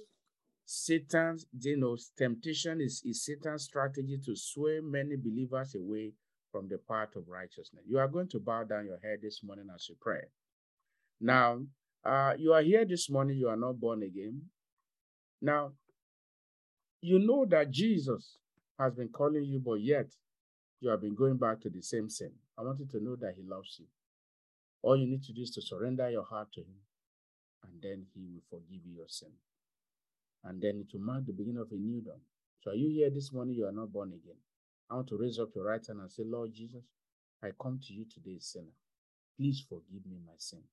Satan's, 0.66 1.46
you 1.60 1.78
know, 1.78 1.98
temptation 2.18 2.82
is, 2.82 3.02
is 3.06 3.24
Satan's 3.24 3.64
strategy 3.64 4.20
to 4.26 4.36
sway 4.36 4.80
many 4.84 5.16
believers 5.16 5.76
away 5.76 6.12
from 6.52 6.68
the 6.68 6.78
path 6.78 7.16
of 7.16 7.28
righteousness. 7.28 7.84
You 7.88 8.00
are 8.00 8.08
going 8.08 8.28
to 8.30 8.40
bow 8.40 8.64
down 8.64 8.86
your 8.86 9.00
head 9.02 9.20
this 9.22 9.42
morning 9.44 9.68
as 9.74 9.88
you 9.88 9.96
pray. 10.02 10.22
Now, 11.22 11.62
uh, 12.06 12.34
you 12.38 12.54
are 12.54 12.62
here 12.62 12.86
this 12.86 13.10
morning, 13.10 13.38
you 13.38 13.48
are 13.48 13.58
not 13.58 13.80
born 13.80 14.04
again. 14.04 14.42
Now, 15.42 15.72
you 17.02 17.20
know 17.20 17.46
that 17.46 17.72
Jesus 17.72 18.38
has 18.80 18.94
been 18.94 19.10
calling 19.10 19.46
you, 19.46 19.60
but 19.60 19.76
yet 19.76 20.08
you 20.80 20.90
have 20.90 21.02
been 21.02 21.16
going 21.16 21.38
back 21.38 21.62
to 21.62 21.70
the 21.70 21.82
same 21.82 22.10
sin. 22.10 22.32
I 22.58 22.64
want 22.64 22.80
you 22.80 22.88
to 22.88 23.04
know 23.04 23.16
that 23.18 23.36
He 23.36 23.44
loves 23.44 23.78
you. 23.80 23.86
All 24.82 24.98
you 24.98 25.08
need 25.08 25.24
to 25.24 25.34
do 25.34 25.42
is 25.42 25.52
to 25.52 25.62
surrender 25.62 26.10
your 26.10 26.24
heart 26.24 26.50
to 26.54 26.62
Him, 26.62 26.82
and 27.64 27.82
then 27.82 28.06
He 28.14 28.22
will 28.34 28.44
forgive 28.50 28.86
you 28.86 28.98
your 28.98 29.10
sin. 29.10 29.32
And 30.44 30.62
then 30.62 30.80
it 30.86 30.94
will 30.94 31.06
mark 31.06 31.26
the 31.26 31.34
beginning 31.34 31.62
of 31.62 31.72
a 31.72 31.76
new 31.76 32.02
dawn. 32.02 32.22
So, 32.62 32.72
are 32.72 32.76
you 32.76 32.90
here 32.90 33.10
this 33.10 33.34
morning? 33.34 33.56
You 33.56 33.66
are 33.66 33.72
not 33.72 33.92
born 33.92 34.10
again. 34.10 34.38
I 34.90 34.96
want 34.96 35.08
to 35.10 35.18
raise 35.18 35.40
up 35.40 35.50
your 35.56 35.66
right 35.66 35.86
hand 35.86 36.00
and 36.00 36.12
say, 36.12 36.24
Lord 36.26 36.54
Jesus, 36.54 36.84
I 37.44 37.50
come 37.62 37.80
to 37.88 37.94
you 37.94 38.06
today, 38.06 38.38
sinner. 38.40 38.76
Please 39.38 39.64
forgive 39.68 40.06
me 40.06 40.18
my 40.26 40.34
sin. 40.38 40.64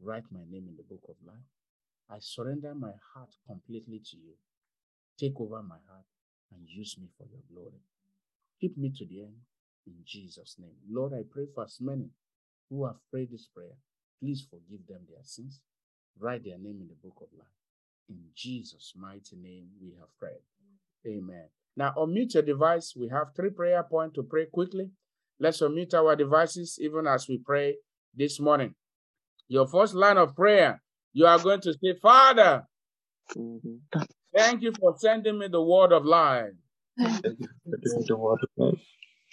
Write 0.00 0.24
my 0.30 0.40
name 0.50 0.66
in 0.68 0.76
the 0.76 0.82
book 0.82 1.02
of 1.08 1.16
life. 1.26 1.46
I 2.10 2.18
surrender 2.20 2.74
my 2.74 2.92
heart 3.14 3.30
completely 3.46 4.00
to 4.10 4.16
you. 4.16 4.34
Take 5.18 5.40
over 5.40 5.62
my 5.62 5.78
heart 5.88 6.04
and 6.52 6.68
use 6.68 6.96
me 7.00 7.08
for 7.16 7.26
your 7.26 7.42
glory. 7.52 7.80
Keep 8.60 8.76
me 8.76 8.92
to 8.96 9.06
the 9.06 9.22
end 9.22 9.36
in 9.86 9.94
Jesus' 10.04 10.56
name. 10.58 10.76
Lord, 10.90 11.12
I 11.14 11.22
pray 11.30 11.46
for 11.54 11.64
as 11.64 11.78
many 11.80 12.10
who 12.70 12.86
have 12.86 12.96
prayed 13.10 13.30
this 13.30 13.48
prayer. 13.54 13.76
Please 14.20 14.46
forgive 14.48 14.86
them 14.86 15.00
their 15.08 15.22
sins. 15.22 15.60
Write 16.18 16.44
their 16.44 16.58
name 16.58 16.78
in 16.80 16.88
the 16.88 16.94
book 17.02 17.16
of 17.20 17.28
life. 17.38 17.48
In 18.08 18.18
Jesus' 18.34 18.92
mighty 18.96 19.36
name, 19.36 19.68
we 19.82 19.94
have 19.98 20.08
prayed. 20.18 20.42
Amen. 21.06 21.48
Now, 21.76 21.92
unmute 21.96 22.34
your 22.34 22.42
device. 22.42 22.94
We 22.98 23.08
have 23.08 23.28
three 23.34 23.50
prayer 23.50 23.82
points 23.82 24.14
to 24.14 24.22
pray 24.22 24.46
quickly. 24.46 24.90
Let's 25.40 25.60
unmute 25.60 25.94
our 25.94 26.14
devices 26.14 26.78
even 26.80 27.06
as 27.06 27.28
we 27.28 27.38
pray 27.44 27.76
this 28.14 28.38
morning. 28.38 28.74
Your 29.48 29.66
first 29.66 29.94
line 29.94 30.16
of 30.16 30.34
prayer, 30.36 30.80
you 31.12 31.26
are 31.26 31.38
going 31.38 31.60
to 31.62 31.72
say, 31.72 31.94
Father, 32.00 32.62
thank 34.36 34.62
you 34.62 34.72
for 34.78 34.94
sending 34.98 35.38
me 35.38 35.48
the 35.48 35.62
word 35.62 35.92
of 35.92 36.04
life. 36.04 36.52
Thank 36.98 37.24
you 37.24 37.48
for 37.64 38.02
the 38.06 38.16
word 38.16 38.38
of 38.42 38.48
life. 38.56 38.80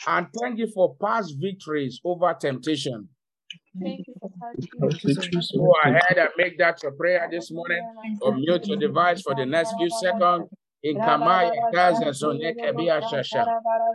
And 0.07 0.27
thank 0.41 0.57
you 0.57 0.67
for 0.73 0.95
past 0.99 1.35
victories 1.39 1.99
over 2.03 2.35
temptation. 2.39 3.09
Thank 3.81 4.07
you 4.07 4.13
for 4.19 4.29
Past 4.39 4.67
touching 4.79 5.15
victories 5.15 5.51
Go 5.55 5.73
ahead 5.83 6.17
and 6.17 6.29
make 6.37 6.57
that 6.59 6.81
your 6.83 6.91
prayer 6.93 7.27
this 7.31 7.51
morning. 7.51 7.81
Unmute 8.21 8.67
your 8.67 8.77
device 8.77 9.21
for 9.21 9.35
the 9.35 9.45
next 9.45 9.73
few 9.77 9.89
seconds. 9.89 10.47
In 10.83 10.97
Kamaya, 10.97 11.51
Gaza, 11.71 12.05
Zoneke, 12.05 12.73
Biashasha. 12.73 13.45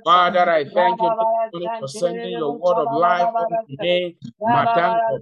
Father, 0.04 0.48
I 0.50 0.64
thank 0.64 1.00
you 1.02 1.10
for 1.52 1.88
sending 1.88 2.38
your 2.38 2.52
word 2.58 2.78
of 2.78 2.92
life 2.92 3.28
unto 3.38 3.82
me. 3.82 4.16
Matanko, 4.40 5.18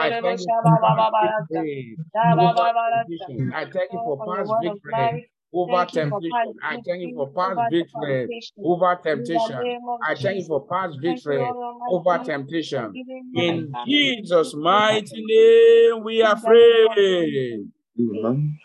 I 0.00 0.10
thank 0.10 0.40
you 0.40 0.46
for 0.46 0.76
past 0.96 1.14
victory 1.48 1.98
over 2.38 2.72
temptation. 3.08 3.52
I 3.54 3.64
thank 3.64 3.92
you 3.92 4.00
for 4.04 4.24
past 4.26 4.52
victory 4.60 5.30
over 5.52 5.86
temptation. 5.86 6.54
I 6.62 6.80
thank 6.86 7.02
you 7.02 7.14
for 7.14 7.32
past 7.32 7.60
victory 7.70 8.42
over 8.62 8.98
temptation. 9.02 9.80
I 10.06 10.14
thank 10.14 10.40
you 10.40 10.46
for 10.46 10.66
past 10.66 10.98
victory 11.00 11.46
over 11.90 12.18
temptation. 12.24 12.92
In 13.34 13.72
Jesus' 13.86 14.54
mighty 14.54 15.24
name, 15.24 16.04
we 16.04 16.22
are 16.22 16.36
free. 16.36 17.66
Amen. 17.98 18.58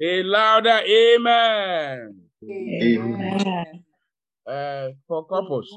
A 0.00 0.22
louder 0.22 0.80
amen. 0.86 2.20
Amen. 2.50 3.84
Uh, 4.44 4.88
for 5.06 5.24
couples, 5.26 5.68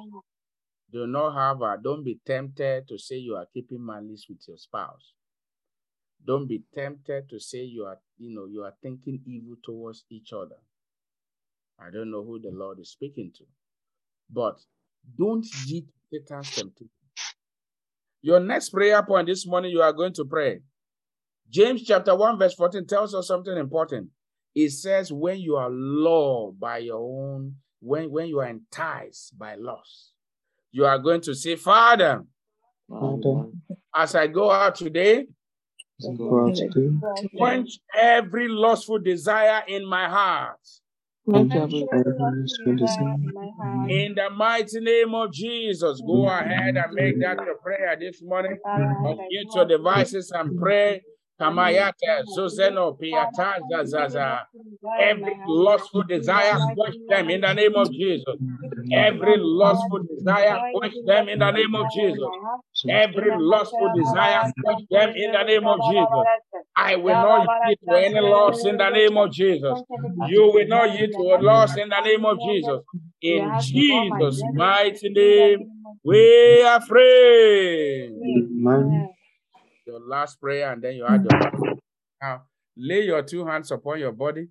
do 0.92 1.06
not 1.06 1.36
have 1.36 1.62
a, 1.62 1.78
don't 1.82 2.04
be 2.04 2.20
tempted 2.26 2.88
to 2.88 2.98
say 2.98 3.18
you 3.18 3.36
are 3.36 3.46
keeping 3.54 3.86
malice 3.86 4.26
with 4.28 4.40
your 4.48 4.58
spouse. 4.58 5.14
Don't 6.26 6.48
be 6.48 6.64
tempted 6.74 7.30
to 7.30 7.40
say 7.40 7.60
you 7.60 7.86
are, 7.86 8.00
you 8.18 8.34
know, 8.34 8.46
you 8.46 8.64
are 8.64 8.74
thinking 8.82 9.22
evil 9.26 9.56
towards 9.64 10.06
each 10.10 10.32
other. 10.34 10.56
I 11.80 11.92
don't 11.92 12.12
know 12.12 12.24
who 12.24 12.40
the 12.40 12.52
Lord 12.52 12.80
is 12.80 12.92
speaking 12.92 13.32
to, 13.38 13.44
but 14.32 14.58
don't 15.18 15.46
yield 15.66 15.86
to 15.88 16.20
Satan's 16.20 16.52
temptation. 16.52 16.90
Your 18.22 18.40
next 18.40 18.70
prayer 18.70 19.04
point 19.04 19.28
this 19.28 19.46
morning, 19.46 19.72
you 19.72 19.82
are 19.82 19.94
going 19.94 20.14
to 20.14 20.26
pray. 20.26 20.60
James 21.50 21.84
chapter 21.84 22.16
1, 22.16 22.40
verse 22.40 22.56
14 22.56 22.88
tells 22.88 23.14
us 23.14 23.28
something 23.28 23.56
important. 23.56 24.10
It 24.56 24.72
says, 24.72 25.12
when 25.12 25.40
you 25.40 25.58
are 25.58 25.70
lured 25.70 26.60
by 26.60 26.80
your 26.80 27.00
own, 27.00 27.56
when, 27.82 28.10
when 28.10 28.28
you 28.28 28.40
are 28.40 28.48
enticed 28.48 29.38
by 29.38 29.56
lust, 29.56 30.14
you 30.72 30.86
are 30.86 30.98
going 30.98 31.22
to 31.22 31.36
say, 31.36 31.56
Father, 31.56 32.24
Father, 32.90 33.46
as 33.94 34.16
I 34.16 34.28
go 34.28 34.50
out 34.50 34.76
today, 34.76 35.28
quench 37.38 37.80
every 37.98 38.48
lustful 38.48 39.00
desire 39.00 39.64
in 39.68 39.86
my 39.86 40.08
heart. 40.10 40.60
quench 41.26 41.52
every 41.54 41.88
lustful 42.20 42.76
desire. 42.76 43.16
In 43.90 44.16
the 44.16 44.30
mighty 44.30 44.80
name 44.80 45.16
of 45.16 45.32
Jesus, 45.32 46.02
go 46.06 46.28
ahead 46.28 46.76
and 46.78 46.94
make 46.94 47.20
that 47.22 47.38
your 47.46 47.56
prayer 47.58 47.96
this 48.00 48.22
morning. 48.22 48.58
Unmute 48.66 49.56
your 49.56 49.66
devices 49.66 50.32
and 50.32 50.60
pray. 50.60 51.02
Kamayata, 51.40 52.24
mm. 52.24 52.38
Zozeno, 52.38 52.98
Piata, 52.98 53.60
Zazaza. 53.70 54.46
Every 55.00 55.36
lustful 55.48 56.04
desire, 56.04 56.74
quench 56.76 56.96
them 57.10 57.30
in 57.30 57.42
the 57.42 57.54
name 57.54 57.76
of 57.76 57.92
Jesus. 57.92 58.36
Every 58.94 59.36
lustful 59.38 60.00
desire, 60.04 60.58
quench 60.74 60.96
them 61.06 61.30
in 61.30 61.40
the 61.40 61.52
name 61.52 61.76
of 61.76 61.86
Jesus. 61.92 62.30
Every 62.90 63.32
lustful 63.38 63.90
desire, 63.94 64.54
quench 64.64 64.88
them 64.90 65.14
in 65.16 65.32
the 65.32 65.44
name 65.44 65.68
of 65.68 65.80
Jesus. 65.82 66.08
I 66.78 66.96
will 66.96 67.14
not 67.22 67.48
yield 67.66 67.80
to 67.90 67.96
any 67.98 68.20
loss 68.22 68.66
in 68.66 68.78
the 68.78 68.90
name 68.90 69.18
of 69.18 69.32
Jesus. 69.32 69.84
You 70.30 70.52
will 70.54 70.68
not 70.68 70.94
yield 70.94 71.12
to 71.16 71.22
a 71.22 71.38
loss 71.42 71.78
in 71.78 71.90
the 71.90 72.02
name 72.02 72.26
of 72.26 72.40
Jesus. 72.40 72.80
In 73.22 73.60
Jesus' 73.62 74.44
mighty 74.54 75.10
name, 75.10 75.70
we 76.04 76.62
are 76.64 76.82
free. 76.82 78.12
Amen. 78.24 79.15
Your 79.96 80.08
last 80.08 80.42
prayer, 80.42 80.74
and 80.74 80.84
then 80.84 80.96
you 80.96 81.06
add 81.06 81.24
mm. 81.24 81.54
your. 81.54 81.76
Now, 82.22 82.42
lay 82.76 83.02
your 83.06 83.22
two 83.24 83.46
hands 83.46 83.72
upon 83.72 84.00
your 84.00 84.12
body, 84.12 84.48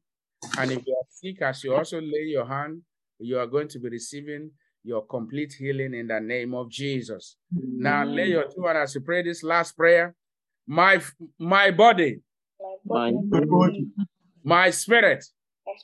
and 0.59 0.71
if 0.71 0.87
you 0.87 0.95
are 0.95 1.07
sick, 1.11 1.43
as 1.43 1.63
you 1.65 1.75
also 1.75 2.01
lay 2.01 2.27
your 2.27 2.47
hand, 2.47 2.83
you 3.19 3.39
are 3.39 3.47
going 3.47 3.69
to 3.69 3.79
be 3.79 3.89
receiving 3.91 4.51
your 4.83 5.05
complete 5.07 5.55
healing 5.59 5.95
in 5.95 6.07
the 6.07 6.21
name 6.21 6.55
of 6.55 6.71
Jesus. 6.71 7.37
Now, 7.53 8.05
lay 8.05 8.29
your 8.29 8.45
two 8.45 8.63
hands 8.67 8.91
as 8.91 8.95
you 8.95 9.01
pray 9.03 9.23
this 9.23 9.43
last 9.43 9.77
prayer. 9.77 10.15
My 10.67 11.01
my 11.39 11.71
body, 11.71 12.21
My 12.87 13.13
body, 13.13 13.87
my 14.43 14.71
spirit, 14.71 15.25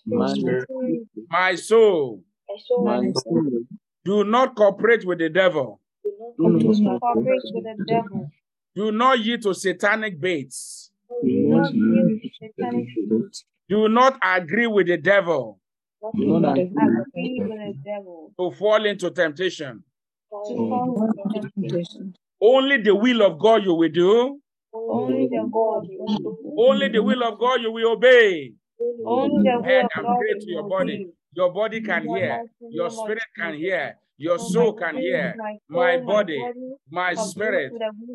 my 0.06 0.32
spirit, 0.32 0.68
my 1.28 1.54
soul 1.54 2.22
my 2.82 3.12
soul, 3.14 3.50
do 4.04 4.24
not 4.24 4.56
cooperate 4.56 5.06
with 5.06 5.18
the 5.18 5.28
devil. 5.28 5.80
do 6.04 6.30
not 6.38 7.00
Cooperate 7.00 7.42
with 7.54 7.64
the 7.64 7.84
devil. 7.86 8.30
Do 8.74 8.92
not 8.92 9.18
yield 9.20 9.42
to 9.42 9.54
satanic 9.54 10.20
baits. 10.20 10.90
Do 11.09 11.18
not 11.48 11.74
yield 11.74 12.20
to 12.22 12.30
satanic 12.40 12.87
spirits. 12.90 13.44
Do 13.68 13.88
not 13.88 14.18
agree 14.22 14.66
with 14.66 14.87
the 14.88 14.96
devil 14.96 15.61
Do 16.14 16.40
not 16.40 16.59
agree 16.59 16.70
Agree 16.76 17.40
with 17.40 17.59
the 17.59 17.74
devil. 17.85 18.33
to 18.38 18.50
fall 18.56 18.85
into 18.87 19.11
temptation. 19.11 19.85
To 20.30 20.56
fall 20.56 21.11
into 21.35 21.50
temptation. 21.54 22.14
Only 22.40 22.78
the 22.83 22.94
will 22.94 23.22
of 23.22 23.38
God 23.38 23.64
you 23.64 23.74
will 23.74 23.90
do. 23.90 24.40
Only 24.72 25.28
the 25.28 25.48
God 25.52 25.87
will. 25.88 26.56
Only 26.59 26.88
the 26.88 27.02
will 27.02 27.22
of 27.22 27.38
God 27.38 27.61
you 27.61 27.72
will 27.72 27.92
obey. 27.92 28.52
Only 28.80 29.42
the 29.42 29.56
will 29.56 29.62
Head 29.62 29.85
of 29.85 29.90
and 29.96 30.06
God 30.06 30.16
pray 30.20 30.28
you 30.35 30.40
to 30.40 30.50
your 30.50 30.62
will 30.62 30.70
body. 30.70 31.06
Your 31.35 31.52
body 31.52 31.80
can 31.83 32.09
hear. 32.09 32.42
Your 32.70 32.90
spirit 32.90 33.22
can 33.37 33.54
hear. 33.54 33.96
Your 34.20 34.38
soul 34.38 34.74
can 34.74 34.96
hear. 34.98 35.35
My 35.70 35.96
body, 36.06 36.44
my 36.90 37.14
spirit, 37.14 37.72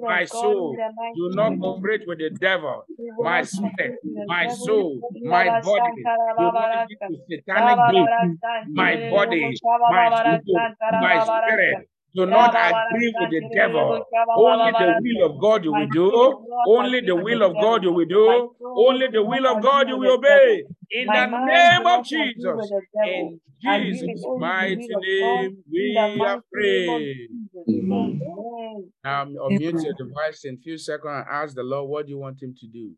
my 0.08 0.26
soul 0.26 0.78
do 1.16 1.30
not 1.34 1.60
cooperate 1.60 2.08
with 2.08 2.20
the 2.20 2.30
devil. 2.30 2.84
My 3.20 3.42
spirit, 3.44 4.00
my 4.28 4.48
soul, 4.50 5.02
my 5.24 5.50
body 5.64 5.94
do 6.38 6.52
not 6.52 6.70
to 7.10 7.18
satanic 7.28 7.78
baits. 7.90 8.42
My 8.76 8.96
body, 9.10 9.58
my 9.90 10.10
soul, 10.24 10.70
my 11.02 11.16
spirit 11.26 11.88
do 12.16 12.26
not 12.26 12.56
agree 12.56 13.14
with 13.20 13.30
the 13.30 13.42
devil. 13.54 14.06
Only 14.38 14.72
the 14.72 15.02
will 15.02 15.26
of 15.30 15.40
God 15.42 15.64
you 15.66 15.74
will 15.74 15.88
do. 15.88 16.46
Only 16.68 17.02
the 17.02 17.16
will 17.16 17.44
of 17.44 17.54
God 17.60 17.84
you 17.84 17.92
will 17.94 18.06
do. 18.06 18.54
Only 18.64 19.08
the 19.12 19.24
will 19.24 19.46
of 19.48 19.62
God 19.62 19.90
you 19.90 19.98
will 19.98 20.14
obey. 20.14 20.64
In 20.92 21.08
the 21.08 21.26
name 21.26 21.88
of 21.88 22.06
Jesus. 22.06 22.72
In 23.06 23.40
Jesus' 23.62 24.26
mighty 24.38 24.88
name, 24.88 25.64
we 25.72 26.24
are 26.26 26.42
praying. 26.52 27.50
Amen. 27.68 28.22
Amen. 28.22 28.92
Now 29.04 29.26
unmute 29.26 29.84
your 29.84 29.94
device 29.94 30.46
in 30.46 30.56
a 30.56 30.58
few 30.58 30.78
seconds 30.78 31.12
and 31.14 31.26
ask 31.30 31.56
the 31.56 31.64
Lord 31.64 31.90
what 31.90 32.06
do 32.06 32.12
you 32.12 32.18
want 32.20 32.42
him 32.42 32.54
to 32.60 32.68
do. 32.68 32.92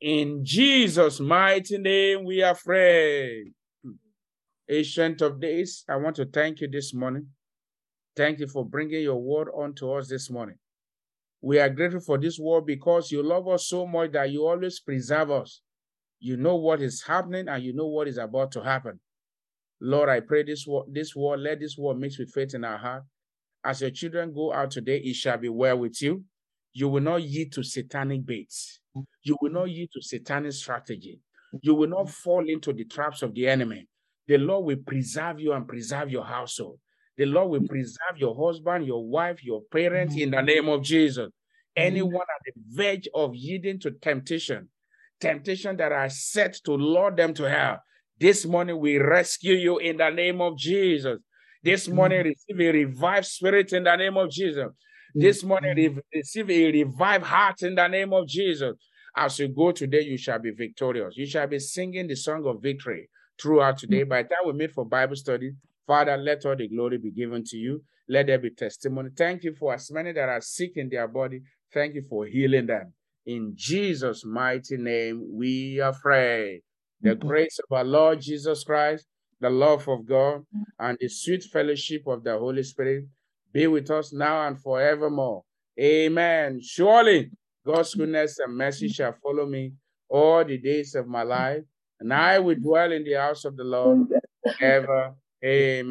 In 0.00 0.44
Jesus' 0.44 1.20
mighty 1.20 1.76
name, 1.76 2.24
we 2.24 2.42
are 2.42 2.54
free. 2.54 3.52
Ancient 4.68 5.20
of 5.20 5.40
days, 5.40 5.84
I 5.88 5.96
want 5.96 6.16
to 6.16 6.24
thank 6.24 6.60
you 6.60 6.68
this 6.68 6.94
morning. 6.94 7.26
Thank 8.16 8.38
you 8.38 8.46
for 8.46 8.64
bringing 8.64 9.02
your 9.02 9.20
word 9.20 9.48
unto 9.56 9.92
us 9.92 10.08
this 10.08 10.30
morning. 10.30 10.56
We 11.42 11.58
are 11.58 11.68
grateful 11.68 12.00
for 12.00 12.18
this 12.18 12.38
word 12.38 12.64
because 12.66 13.10
you 13.10 13.22
love 13.22 13.46
us 13.48 13.66
so 13.68 13.86
much 13.86 14.12
that 14.12 14.30
you 14.30 14.46
always 14.46 14.80
preserve 14.80 15.30
us. 15.30 15.60
You 16.18 16.36
know 16.36 16.56
what 16.56 16.80
is 16.80 17.02
happening 17.06 17.48
and 17.48 17.62
you 17.62 17.74
know 17.74 17.86
what 17.86 18.08
is 18.08 18.18
about 18.18 18.52
to 18.52 18.62
happen. 18.62 19.00
Lord, 19.82 20.08
I 20.08 20.20
pray 20.20 20.44
this 20.44 20.66
word, 20.66 20.86
this 20.92 21.14
word, 21.14 21.40
let 21.40 21.60
this 21.60 21.76
word 21.76 21.98
mix 21.98 22.18
with 22.18 22.30
faith 22.32 22.54
in 22.54 22.64
our 22.64 22.78
heart. 22.78 23.04
As 23.64 23.80
your 23.82 23.90
children 23.90 24.32
go 24.32 24.52
out 24.52 24.70
today, 24.70 24.98
it 24.98 25.16
shall 25.16 25.38
be 25.38 25.48
well 25.50 25.78
with 25.78 26.00
you. 26.00 26.24
You 26.72 26.88
will 26.88 27.02
not 27.02 27.22
yield 27.22 27.52
to 27.52 27.62
satanic 27.62 28.24
baits. 28.24 28.80
You 29.22 29.36
will 29.40 29.52
not 29.52 29.70
yield 29.70 29.90
to 29.94 30.02
satanic 30.02 30.52
strategy. 30.52 31.20
You 31.62 31.74
will 31.74 31.88
not 31.88 32.08
fall 32.08 32.48
into 32.48 32.72
the 32.72 32.84
traps 32.84 33.22
of 33.22 33.34
the 33.34 33.48
enemy. 33.48 33.88
The 34.28 34.38
Lord 34.38 34.64
will 34.64 34.82
preserve 34.86 35.40
you 35.40 35.52
and 35.52 35.66
preserve 35.66 36.10
your 36.10 36.24
household. 36.24 36.78
The 37.16 37.26
Lord 37.26 37.50
will 37.50 37.68
preserve 37.68 38.16
your 38.16 38.34
husband, 38.34 38.86
your 38.86 39.04
wife, 39.06 39.44
your 39.44 39.62
parents 39.72 40.16
in 40.16 40.30
the 40.30 40.40
name 40.40 40.68
of 40.68 40.82
Jesus. 40.82 41.28
Anyone 41.76 42.22
at 42.22 42.54
the 42.54 42.62
verge 42.76 43.08
of 43.14 43.34
yielding 43.34 43.80
to 43.80 43.90
temptation, 43.90 44.68
temptation 45.20 45.76
that 45.78 45.92
are 45.92 46.08
set 46.08 46.54
to 46.64 46.72
lure 46.72 47.10
them 47.14 47.34
to 47.34 47.50
hell, 47.50 47.78
this 48.18 48.46
morning 48.46 48.78
we 48.78 48.98
rescue 48.98 49.54
you 49.54 49.78
in 49.78 49.96
the 49.96 50.10
name 50.10 50.40
of 50.40 50.56
Jesus. 50.56 51.18
This 51.62 51.88
mm. 51.88 51.94
morning 51.94 52.24
receive 52.24 52.60
a 52.60 52.72
revived 52.72 53.26
spirit 53.26 53.72
in 53.72 53.84
the 53.84 53.96
name 53.96 54.16
of 54.16 54.30
Jesus. 54.30 54.64
Mm. 54.64 55.20
This 55.20 55.44
morning 55.44 56.00
receive 56.14 56.50
a 56.50 56.72
revived 56.72 57.24
heart 57.24 57.62
in 57.62 57.74
the 57.74 57.88
name 57.88 58.12
of 58.12 58.26
Jesus. 58.26 58.74
As 59.16 59.38
you 59.38 59.48
go 59.48 59.72
today, 59.72 60.02
you 60.02 60.16
shall 60.16 60.38
be 60.38 60.52
victorious. 60.52 61.16
You 61.16 61.26
shall 61.26 61.46
be 61.46 61.58
singing 61.58 62.06
the 62.06 62.14
song 62.14 62.46
of 62.46 62.62
victory 62.62 63.08
throughout 63.40 63.78
today. 63.78 64.04
Mm. 64.04 64.08
By 64.08 64.22
the 64.22 64.28
time 64.28 64.46
we 64.46 64.52
meet 64.52 64.72
for 64.72 64.84
Bible 64.84 65.16
study, 65.16 65.52
Father, 65.86 66.16
let 66.16 66.46
all 66.46 66.56
the 66.56 66.68
glory 66.68 66.98
be 66.98 67.10
given 67.10 67.42
to 67.46 67.56
you. 67.56 67.82
Let 68.08 68.26
there 68.26 68.38
be 68.38 68.50
testimony. 68.50 69.10
Thank 69.16 69.44
you 69.44 69.54
for 69.54 69.74
as 69.74 69.90
many 69.90 70.12
that 70.12 70.28
are 70.28 70.40
sick 70.40 70.72
in 70.76 70.88
their 70.88 71.08
body. 71.08 71.42
Thank 71.72 71.94
you 71.94 72.02
for 72.08 72.26
healing 72.26 72.66
them. 72.66 72.92
In 73.26 73.52
Jesus' 73.54 74.24
mighty 74.24 74.76
name, 74.76 75.26
we 75.32 75.80
are 75.80 75.92
pray. 75.92 76.62
The 77.02 77.14
grace 77.14 77.58
of 77.58 77.76
our 77.76 77.84
Lord 77.84 78.20
Jesus 78.20 78.64
Christ, 78.64 79.06
the 79.40 79.50
love 79.50 79.88
of 79.88 80.06
God, 80.06 80.44
mm. 80.54 80.64
and 80.78 80.98
the 81.00 81.08
sweet 81.08 81.44
fellowship 81.44 82.06
of 82.06 82.22
the 82.22 82.38
Holy 82.38 82.62
Spirit 82.62 83.04
be 83.52 83.66
with 83.66 83.90
us 83.90 84.12
now 84.12 84.46
and 84.46 84.60
forevermore. 84.60 85.42
Amen. 85.78 86.60
Surely 86.62 87.30
God's 87.66 87.94
goodness 87.94 88.38
and 88.38 88.56
mercy 88.56 88.88
mm. 88.88 88.94
shall 88.94 89.14
follow 89.22 89.46
me 89.46 89.72
all 90.08 90.44
the 90.44 90.58
days 90.58 90.94
of 90.94 91.06
my 91.06 91.22
life, 91.22 91.62
and 92.00 92.12
I 92.12 92.38
will 92.38 92.56
dwell 92.56 92.92
in 92.92 93.04
the 93.04 93.14
house 93.14 93.44
of 93.44 93.56
the 93.56 93.64
Lord 93.64 94.08
mm. 94.08 94.20
forever. 94.58 95.14
Amen. 95.44 95.86